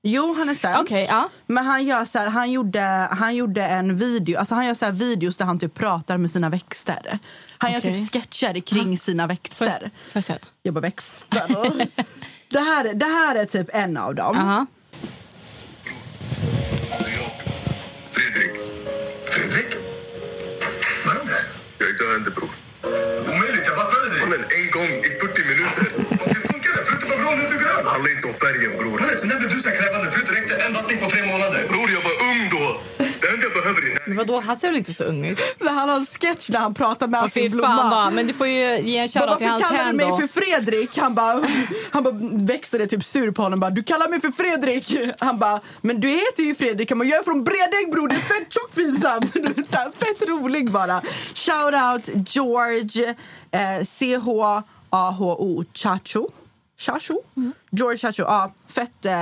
[0.07, 0.80] Jo, han är svensk.
[0.82, 1.30] Okej, ja.
[1.45, 4.86] Men han gör så här, han gjorde, han gjorde en video, alltså han gör så
[4.86, 7.19] här videos där han typ pratar med sina växter.
[7.58, 9.80] Han gör typ sketcher kring sina Får jag, växter.
[9.80, 10.39] får jag se det?
[10.64, 11.26] Jobbar växter.
[12.49, 14.36] det, här, det här är typ en av dem.
[14.38, 14.66] Aha.
[18.12, 18.51] Fredrik.
[19.26, 19.66] Fredrik?
[21.03, 21.43] Det?
[21.78, 22.49] Jag är döende bror.
[23.36, 24.62] Omöjligt, jag vattnade dig.
[24.62, 25.55] En gång i 40 minuter.
[27.86, 27.89] Är.
[27.89, 28.99] Det handlar inte om färgen bror.
[28.99, 30.11] Mannen, sen när blev du så här krävande?
[30.11, 31.61] Förut räckte en vattning på tre månader.
[31.71, 32.63] Bror, jag var ung då.
[32.97, 35.39] Det enda jag behöver är Men vadå, han ser väl inte så ung ut?
[35.59, 37.67] Men han har en sketch där han pratar med fy Blomma.
[37.67, 40.05] fan bara, men du får ju ge en shoutout till Varför hans kallar du mig
[40.05, 40.97] hand för Fredrik?
[40.97, 41.41] Han bara,
[41.91, 42.13] han bara
[42.53, 43.59] växer typ sur på honom.
[43.59, 44.97] Bara, du kallar mig för Fredrik.
[45.19, 46.91] Han bara, men du heter ju Fredrik.
[46.91, 48.07] Han bara, jag är från Bredäng bror.
[48.07, 49.33] Det är fett tjockt pinsamt.
[49.99, 51.01] Fett rolig bara.
[51.33, 53.15] Shout out George
[53.51, 56.29] eh, C-H-A-H-O Chacho.
[56.78, 57.13] Chacho?
[57.71, 58.21] George Chacho.
[58.23, 59.13] Ja, fett eh,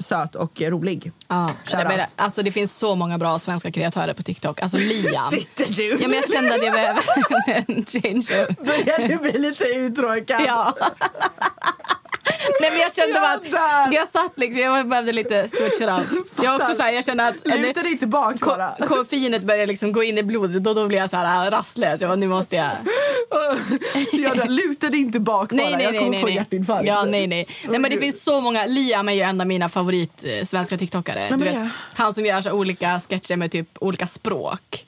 [0.00, 1.12] söt och rolig.
[1.28, 2.08] Ja, Shout det, men, out.
[2.16, 4.62] alltså, det finns så många bra svenska kreatörer på TikTok.
[4.62, 5.30] Alltså Liam.
[5.30, 5.88] Sitter du?
[5.88, 7.02] Ja, men jag kände att jag behöver
[7.46, 8.46] en change.
[8.64, 10.40] Börjar du bli lite uttråkad?
[10.46, 10.74] Ja.
[12.60, 13.34] Nej, men jag kände Jag
[13.86, 16.26] att jag satt liksom, jag behövde lite switch it up.
[16.42, 18.70] Jag också så här, jag kände att Luta dig tillbaka bara.
[18.78, 22.00] ko- koffeinet började liksom gå in i blodet och då blev jag så här rastlös.
[22.00, 22.70] Jag bara, nu måste jag...
[24.12, 25.56] Jag luta dig inte bak bara.
[25.56, 25.98] Nej, nej, jag nej.
[25.98, 26.36] kommer nej, få nej.
[26.36, 26.88] hjärtinfarkt.
[26.88, 27.46] Ja, nej, nej.
[27.68, 28.66] nej men det finns så många.
[28.66, 31.20] Liam är ju en av mina favorit eh, svenska tiktokare.
[31.20, 34.84] Är vet, han som gör så olika sketcher med typ olika språk.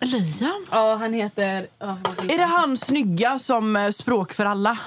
[0.00, 0.64] Liam?
[0.70, 1.60] Ja, han heter...
[1.60, 4.78] hitta Är det han snygga som eh, språk för alla?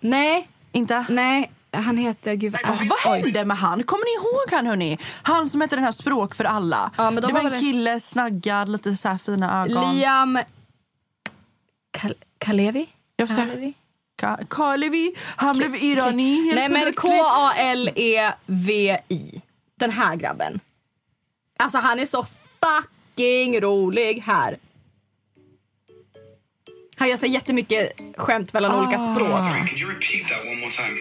[0.00, 0.48] Nej.
[0.72, 1.06] Inte?
[1.08, 2.34] Nej, han heter...
[2.34, 3.82] Gud, vad, Vad hände med han?
[3.82, 4.98] Kommer ni ihåg han hörni?
[5.22, 6.90] Han som hette den här språk för alla.
[6.96, 9.96] Ja, men de det var var en väl- kille, snaggad, lite så fina ögon.
[9.96, 10.38] Liam
[11.98, 12.86] Kal- Kalevi?
[13.18, 13.72] Kalevi?
[14.22, 16.52] Ka- Kalevi, han blev irani.
[16.54, 16.92] Nej men.
[18.04, 19.42] K-A-L-E-V-I.
[19.78, 20.60] Den här grabben.
[21.58, 22.26] Alltså han är så
[22.60, 24.58] fucking rolig här.
[26.96, 28.78] Han gör så jättemycket skämt mellan Ah.
[28.82, 29.38] olika språk.
[29.68, 30.98] Could you repeat that one more time?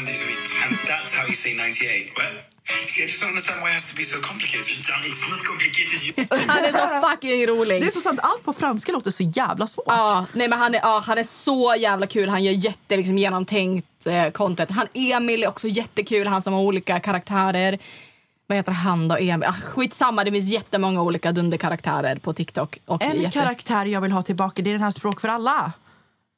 [0.00, 2.12] 98 And that's how you say 98.
[2.16, 2.26] What?
[2.66, 4.66] See, I just don't understand why it has to be so complicated.
[4.66, 6.48] It's not complicated.
[6.48, 7.82] Han är så fucking rolig.
[7.82, 9.84] Det är så sant, allt på franska låter så jävla svårt.
[9.88, 12.28] Ja, nej men han är, ja, han är så jävla kul.
[12.28, 14.70] Han gör jätte liksom, genomtänkt eh, content.
[14.70, 16.26] Han Emil är också jättekul.
[16.26, 17.78] Han som har olika karaktärer.
[18.46, 19.16] Vad heter han då?
[19.16, 19.48] Emil?
[19.48, 22.78] Ah, skitsamma, det finns jättemånga olika dunderkaraktärer på TikTok.
[22.86, 23.38] Och En jätte...
[23.38, 25.72] karaktär jag vill ha tillbaka det är den här språk för alla.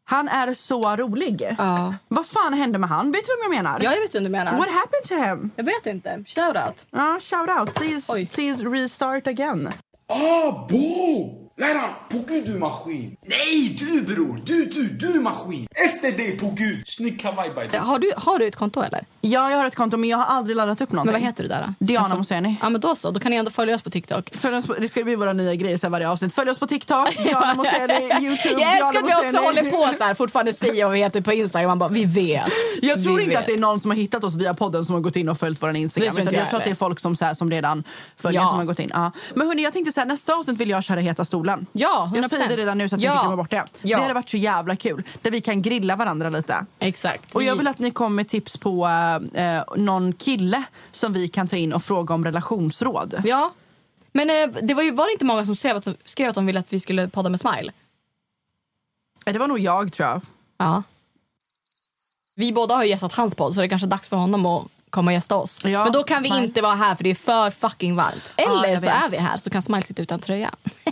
[0.09, 1.55] Han är så rolig.
[1.59, 1.95] Ja.
[2.09, 3.13] Vad fan hände med han?
[3.13, 3.81] Vet du vem jag menar?
[3.83, 4.53] Ja, jag vet vad du menar.
[4.59, 5.51] What happened to him?
[5.57, 6.25] Jag vet inte.
[6.27, 6.87] Shout out.
[6.91, 7.75] Ja, shout out.
[7.75, 9.69] Please, please restart again.
[10.09, 11.46] Ah, Bo!
[11.59, 13.17] Lära, på gud du maskin!
[13.27, 14.43] Nej, du bror!
[14.45, 15.67] Du, du, du maskin!
[15.75, 16.83] Efter dig, på gud!
[16.89, 17.79] Snygg kavaj by the way.
[17.79, 19.05] Har du, har du ett konto eller?
[19.21, 21.13] Ja, jag har ett konto men jag har aldrig laddat upp någonting.
[21.13, 21.85] Men vad heter du där då?
[21.85, 22.57] Diana Skaffa- Moseni.
[22.63, 24.31] Ja men då så, då kan ni ändå följa oss på TikTok.
[24.35, 26.35] Följ oss på, det ska bli våra nya grejer så här varje avsnitt.
[26.35, 27.95] Följ oss på TikTok, Diana Moseni,
[28.27, 30.99] Youtube, Jag älskar Diana att vi också håller på så här, fortfarande säger vad vi
[30.99, 31.69] heter på Instagram.
[31.69, 32.45] Man bara, vi vet.
[32.83, 33.41] Jag tror vi inte vet.
[33.41, 35.39] att det är någon som har hittat oss via podden som har gått in och
[35.39, 36.15] följt vår Instagram.
[36.15, 37.85] Det jag jag tror att det är folk som, så här, som redan
[38.17, 38.49] följer Ja.
[38.49, 38.91] som har gått in.
[38.95, 39.13] Ja.
[39.35, 41.46] Men hörni, jag tänkte så här, nästa avsnitt vill jag köra Heta stolen.
[41.73, 42.17] Ja, 100%.
[42.23, 43.11] Jag säger det redan nu så att Ja.
[43.11, 43.65] vi inte glömmer bort det.
[43.83, 43.97] Ja.
[43.97, 45.03] Det hade varit så jävla kul.
[45.23, 46.67] Där vi kan grilla varandra lite.
[46.79, 47.35] Exakt.
[47.35, 48.87] Och jag Vi- vill att ni kommer med tips på
[49.35, 53.23] eh, någon kille som vi kan ta in och fråga om relationsråd.
[53.25, 53.53] Ja.
[54.13, 56.47] Men eh, det var, ju, var det inte många som skrev att, skrev att de
[56.47, 57.73] ville att vi skulle podda med Smile?
[59.27, 60.21] Eh, Det var nog jag tror jag.
[60.59, 60.83] Ja.
[62.35, 64.65] Vi båda har ju gästat hans podd så det är kanske dags för honom att
[64.91, 65.65] komma och gästa oss.
[65.65, 66.45] Ja, Men då kan vi Smile.
[66.45, 68.33] inte vara här för det är för fucking varmt.
[68.37, 70.51] Eller jag så är vi här så kan Smile sitta utan tröja.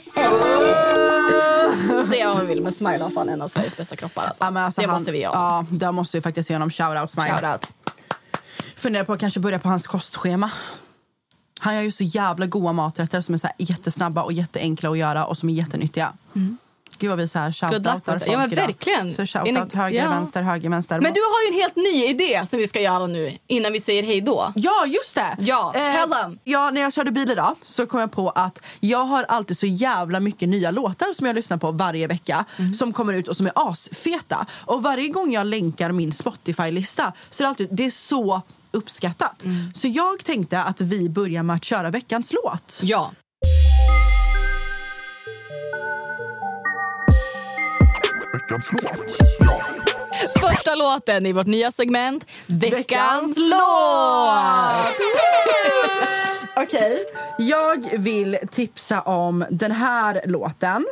[2.08, 4.24] Säga vad man vill men Smile har fan en av Sveriges bästa kroppar.
[4.26, 4.44] Alltså.
[4.44, 5.32] Ja, alltså det han, måste vi göra.
[5.34, 7.38] Ja, där måste vi faktiskt ge honom shoutout Smile.
[7.38, 7.72] Shoutout.
[8.76, 10.50] Funderar på att kanske börja på hans kostschema.
[11.60, 15.26] Han gör ju så jävla goda maträtter som är så jättesnabba och jätteenkla att göra
[15.26, 16.12] och som är jättenyttiga.
[17.04, 18.22] Gud vad vi så här shoutoutar folk.
[18.26, 18.66] Ja, men idag.
[18.66, 19.14] verkligen.
[19.14, 20.08] Så shoutout ni- höger, ja.
[20.10, 21.00] vänster, höger, vänster.
[21.00, 23.80] Men du har ju en helt ny idé som vi ska göra nu innan vi
[23.80, 24.52] säger hej då.
[24.56, 25.36] Ja, just det!
[25.38, 26.38] Ja, tell them.
[26.44, 29.66] Ja, när jag körde bil idag så kom jag på att jag har alltid så
[29.66, 32.74] jävla mycket nya låtar som jag lyssnar på varje vecka Mm.
[32.74, 34.46] som kommer ut och som är asfeta.
[34.64, 39.44] Och varje gång jag länkar min Spotify-lista så är det alltid, det är så uppskattat.
[39.44, 39.72] Mm.
[39.74, 42.80] Så jag tänkte att vi börjar med att köra veckans låt.
[42.82, 43.12] Ja.
[48.34, 49.16] Veckans låt.
[50.40, 54.96] Första låten i vårt nya segment, Veckans, Veckans låt!
[56.56, 57.04] Okej,
[57.38, 60.86] jag vill tipsa om den här låten.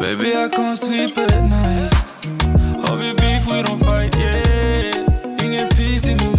[0.00, 1.94] Baby, I can't sleep at night.
[2.82, 5.44] Har vi beef, we don't fight, yeah.
[5.44, 6.37] Ingen peace in my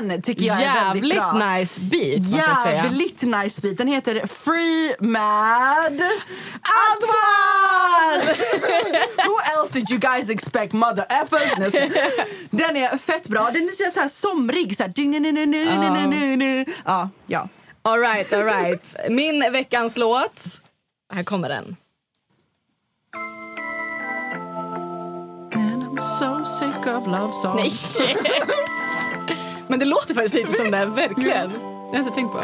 [0.00, 1.32] Den tycker jag är väldigt Jävligt bra.
[1.56, 2.84] nice beat måste jag säga.
[2.84, 3.78] Jävligt nice beat.
[3.78, 6.00] Den heter Free Mad
[6.86, 8.34] Antoine!
[9.26, 11.72] Who else did you guys expect mother effers?
[12.50, 13.50] Den är fett bra.
[13.52, 14.76] Den är så här somrig.
[14.76, 14.92] Så här.
[16.84, 17.48] Ja, ja.
[17.82, 18.96] All right, all right.
[19.08, 20.40] Min veckans låt.
[21.14, 21.76] Här kommer den.
[26.18, 27.98] so sick of love songs.
[28.00, 28.16] Nej.
[29.68, 31.50] Men det låter faktiskt lite som det, verkligen.
[31.92, 32.38] Jag har inte tänkt på.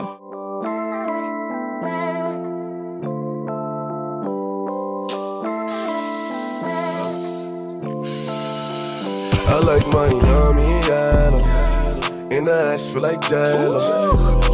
[9.49, 11.41] I like Miami, yellow.
[12.31, 13.79] In the ass feel like jello.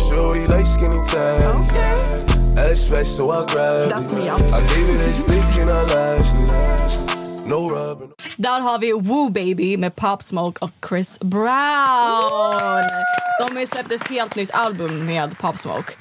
[0.08, 1.72] Shorty like skinny tatties.
[2.58, 3.92] Ass fresh, so I grabbed it.
[3.92, 7.48] I gave it a stick and I lasted.
[7.48, 8.17] No rubbing.
[8.39, 12.82] Där har vi Woo Baby med Pop Smoke och Chris Brown.
[13.41, 15.93] De har ju släppt ett helt nytt album med Pop Smoke.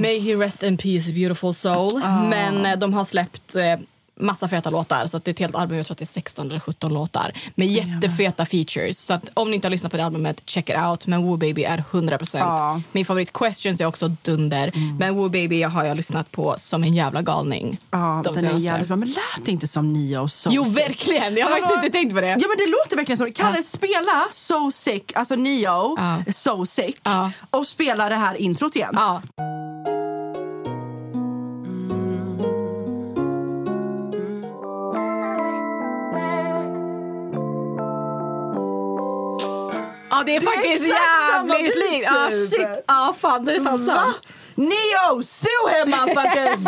[0.00, 2.00] May he rest in peace, beautiful soul.
[2.30, 3.76] Men eh, de har släppt eh,
[4.20, 5.06] massa feta låtar.
[5.06, 6.94] Så att det är ett helt album, jag tror att det är 16 eller 17
[6.94, 7.32] låtar.
[7.54, 8.98] Med jättefeta features.
[8.98, 11.06] Så att om ni inte har lyssnat på det albumet, check it out.
[11.06, 12.38] Men Woo Baby är 100%.
[12.38, 12.80] Ja.
[12.92, 14.72] Min favorit Questions är också dunder.
[14.98, 17.78] Men Woo Baby har jag lyssnat på som en jävla galning.
[17.90, 18.66] Ja, De den är senaste.
[18.66, 18.96] jävligt bra.
[18.96, 20.76] Men lät inte som Neo So Jo, Sick?
[20.78, 21.36] verkligen.
[21.36, 21.84] Jag har faktiskt Ja.
[21.84, 22.26] inte tänkt på det.
[22.26, 23.28] Ja, men det låter verkligen så.
[23.34, 25.96] Kalle, spela So Sick, alltså Neo,
[26.34, 27.00] So Sick
[27.50, 28.92] och spela det här introt igen.
[28.96, 29.22] Ja.
[40.18, 42.04] Ja, det är faktiskt exakt samma jävligt likt.
[42.04, 42.50] Ja, typ.
[42.50, 42.84] shit.
[42.86, 43.96] Ja, fan, det är fan Va?
[43.96, 44.22] sant.
[44.54, 46.64] Neo, sue him motherfuckers!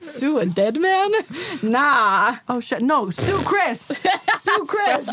[0.20, 1.12] Sue a dead man?
[1.60, 2.34] Nah.
[2.46, 3.86] Oh shit, no, sue Chris!
[4.44, 5.08] Sue Chris!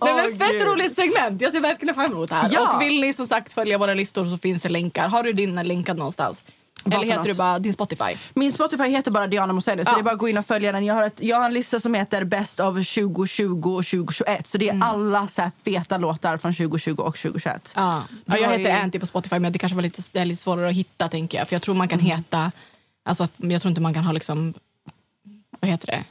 [0.00, 0.62] Nej, men fett gud.
[0.66, 1.40] roligt segment.
[1.40, 2.48] Jag ser verkligen fram emot det här.
[2.52, 2.74] Ja.
[2.74, 5.08] Och vill ni som sagt följa våra listor så finns det länkar.
[5.08, 6.44] Har du din länkad någonstans?
[6.84, 8.16] Vad Eller heter du bara din Spotify?
[8.34, 9.94] Min Spotify heter bara Diana Moselli, så Ja.
[9.94, 10.84] det är bara att gå in och följa den.
[10.84, 14.48] Jag har, ett, jag har en lista som heter Best of 2020 och 2021.
[14.48, 17.72] Så det är alla så här feta låtar från 2020 och 2021.
[17.76, 18.02] Ja.
[18.24, 20.42] Ja, jag heter ju- Anty på Spotify men det kanske var lite, det är lite
[20.42, 21.48] svårare att hitta tänker jag.
[21.48, 22.52] För jag tror man kan heta,
[23.04, 24.54] alltså jag tror inte man kan ha liksom,
[25.60, 26.04] vad heter det?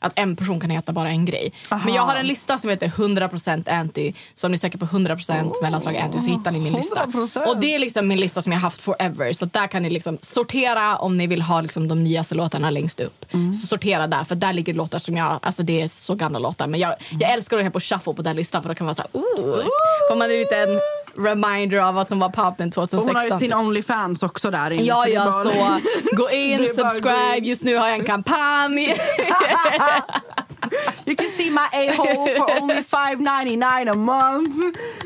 [0.00, 1.52] Att en person kan heta bara en grej.
[1.70, 1.84] Aha.
[1.84, 4.14] Men jag har en lista som heter 100% anti.
[4.34, 7.06] Så om ni söker på 100% mellanslag anti så hittar ni min lista.
[7.06, 7.46] 100%.
[7.46, 9.32] Och det är liksom min lista som jag haft forever.
[9.32, 13.00] Så där kan ni liksom sortera om ni vill ha liksom de nyaste låtarna längst
[13.00, 13.24] upp.
[13.60, 16.66] Så sortera där, för där ligger låtar som jag, alltså det är så gamla låtar.
[16.66, 18.94] Men jag, jag älskar att ha på shuffle på den listan för då kan man
[18.94, 19.62] säga, oh,
[20.10, 20.80] får man en liten
[21.18, 23.06] reminder av vad som var poppen Och 2016.
[23.06, 23.54] hon har ju sin typ.
[23.56, 24.82] Onlyfans också där inne.
[24.82, 25.80] Ja, ja, bara- så
[26.16, 27.38] gå in, subscribe.
[27.46, 28.96] Just nu har jag en kampanj.
[31.06, 34.56] You can see my a-hole for only $5.99 a month.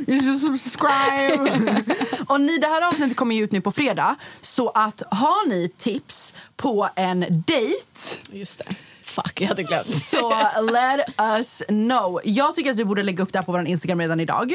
[0.08, 1.82] You should subscribe.
[2.28, 4.16] och ni, det här avsnittet kommer ju ut nu på fredag.
[4.40, 7.86] Så att har ni tips på en dejt
[8.32, 8.64] Just det.
[9.04, 10.04] Fuck, jag hade glömt.
[10.10, 10.34] så
[10.72, 12.20] let us know.
[12.24, 14.52] Jag tycker att vi borde lägga upp det här på vår Instagram redan idag.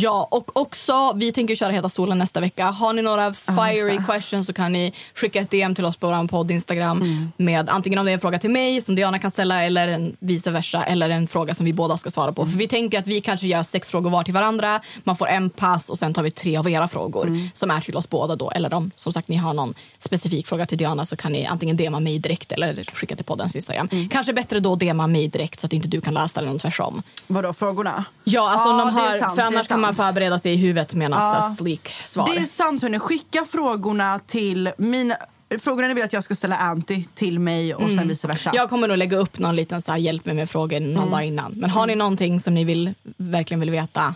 [0.00, 2.66] Ja, och också, vi tänker köra Heta stolen nästa vecka.
[2.66, 4.04] Har ni några fiery det.
[4.08, 7.32] questions så kan ni skicka ett DM till oss på vår podd Instagram Mm.
[7.36, 10.16] med antingen om det är en fråga till mig som Diana kan ställa eller en
[10.18, 12.42] vice versa eller en fråga som vi båda ska svara på.
[12.42, 12.52] Mm.
[12.52, 14.80] För vi tänker att vi kanske gör sex frågor var till varandra.
[15.04, 17.50] Man får en pass och sen tar vi tre av era frågor Mm.
[17.54, 18.50] som är till oss båda då.
[18.50, 21.76] Eller om som sagt ni har någon specifik fråga till Diana så kan ni antingen
[21.76, 23.88] DMa mig direkt eller skicka till poddens Instagram.
[23.92, 24.08] Mm.
[24.08, 27.02] Kanske bättre då DMa mig direkt så att inte du kan läsa den tvärsom.
[27.26, 28.04] Vadå, frågorna?
[28.24, 30.06] Ja, alltså om de har, för annars kan man sant.
[30.08, 31.54] förbereda sig i huvudet med något Ja.
[31.58, 32.30] sleek svar.
[32.34, 32.98] Det är sant hörni.
[32.98, 35.16] Skicka frågorna till mina...
[35.60, 38.08] Frågorna ni vill att jag ska ställa Anty till mig och sen Mm.
[38.08, 38.50] vice versa.
[38.54, 41.10] Jag kommer nog lägga upp någon liten så här, hjälp mig med frågor någon Mm.
[41.10, 41.52] dag innan.
[41.52, 44.14] Men har ni någonting som ni vill, verkligen vill veta?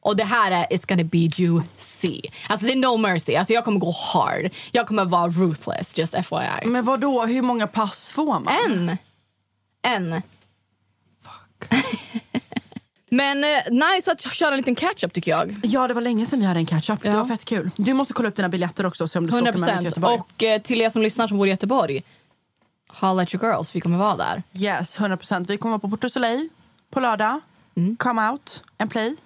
[0.00, 2.20] Och det här är It's gonna be juicy.
[2.48, 3.34] Alltså det är no mercy.
[3.36, 4.50] Alltså jag kommer gå hard.
[4.72, 6.66] Jag kommer vara ruthless, just FYI.
[6.66, 7.22] Men vad då?
[7.26, 8.48] Hur många pass får man?
[8.66, 8.96] En.
[9.82, 10.22] En.
[13.16, 13.50] Men eh,
[13.94, 15.56] nice att köra en liten catch-up tycker jag.
[15.62, 17.02] Ja, det var länge sedan vi hade en catch-up.
[17.02, 17.16] Det Ja.
[17.16, 17.70] var fett kul.
[17.76, 19.76] Du måste kolla upp dina biljetter också så om du ska 100 åka med mig
[19.78, 19.84] till.
[19.84, 20.18] Göteborg.
[20.18, 22.02] Och eh, till er som lyssnar som bor i Göteborg,
[22.88, 24.42] holla at your girls, vi kommer vara där.
[24.54, 25.50] Yes, 100 procent.
[25.50, 26.48] Vi kommer vara på Porto Soleil
[26.90, 27.40] på lördag.
[27.76, 27.96] Mm.
[27.96, 29.16] Come out and play.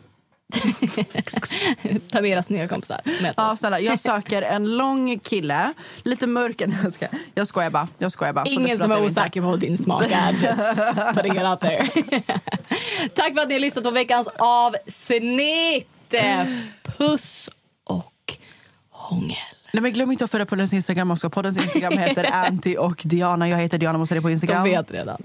[2.11, 3.01] Ta med era snygga kompisar.
[3.37, 3.81] Ja, snälla.
[3.81, 5.73] Jag söker en lång kille.
[6.03, 6.61] Lite mörk.
[6.83, 7.89] Jag, ska, jag skojar bara.
[7.99, 8.45] Jag skojar bara.
[8.47, 10.33] Ingen som är osäker på din smak är.
[10.33, 11.89] Just putting it out there.
[13.15, 15.89] Tack för att ni har lyssnat på veckans avsnitt.
[16.83, 17.49] Puss
[17.85, 18.37] och
[18.91, 19.37] hångel.
[19.73, 21.31] Nej, men glöm inte att följa poddens Instagram också.
[21.31, 23.49] Poddens Instagram heter Anty och Diana.
[23.49, 24.65] Jag heter Diana Mosseri på Instagram.
[24.65, 25.23] De vet redan.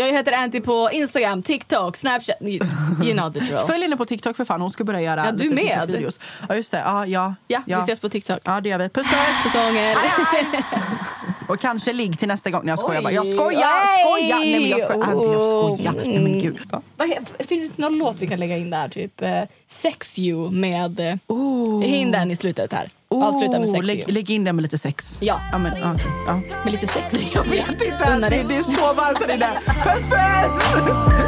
[0.00, 2.36] Jag heter Anty på Instagram, TikTok, Snapchat.
[2.40, 2.66] You,
[3.04, 3.58] you know the drill.
[3.58, 4.60] Följ henne på TikTok för fan.
[4.60, 5.64] Hon ska börja göra Ja, du med.
[5.64, 6.20] TikTok-videos.
[6.48, 6.78] Ja, just det.
[6.78, 8.38] Ja, ja, Ja, vi ses på TikTok.
[8.44, 8.88] Ja, det gör vi.
[8.88, 9.54] Puss, puss.
[11.48, 12.60] Och kanske ligg till nästa gång.
[12.64, 13.04] Nej, jag skojar Oj.
[13.04, 13.12] bara.
[13.12, 13.98] Jag skojar!
[14.04, 14.38] Skojar!
[14.38, 15.06] Nej, men jag skojar.
[15.06, 15.92] Anty, jag skojar.
[16.06, 16.58] Nej, men gud.
[16.98, 18.88] He- Finns det någon låt vi kan lägga in där?
[18.88, 21.00] Typ eh, Sex You med...
[21.30, 22.00] Uh.
[22.00, 22.90] In den i slutet här.
[23.14, 23.78] Avsluta med sex.
[23.80, 25.18] Oh, lägg, lägg in den med lite sex.
[25.20, 25.40] Ja.
[25.52, 26.06] ja, men, okay.
[26.26, 26.40] ja.
[26.64, 27.06] Med lite sex?
[27.34, 28.08] Jag vet inte.
[28.12, 29.60] Unna Det, det är så varmt där inne.
[29.66, 31.20] Puss puss!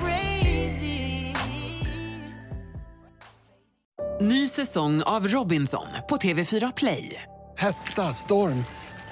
[0.00, 1.34] Crazy.
[4.20, 7.22] Ny säsong av Robinson på TV4 Play.
[7.58, 8.64] Hetta, storm,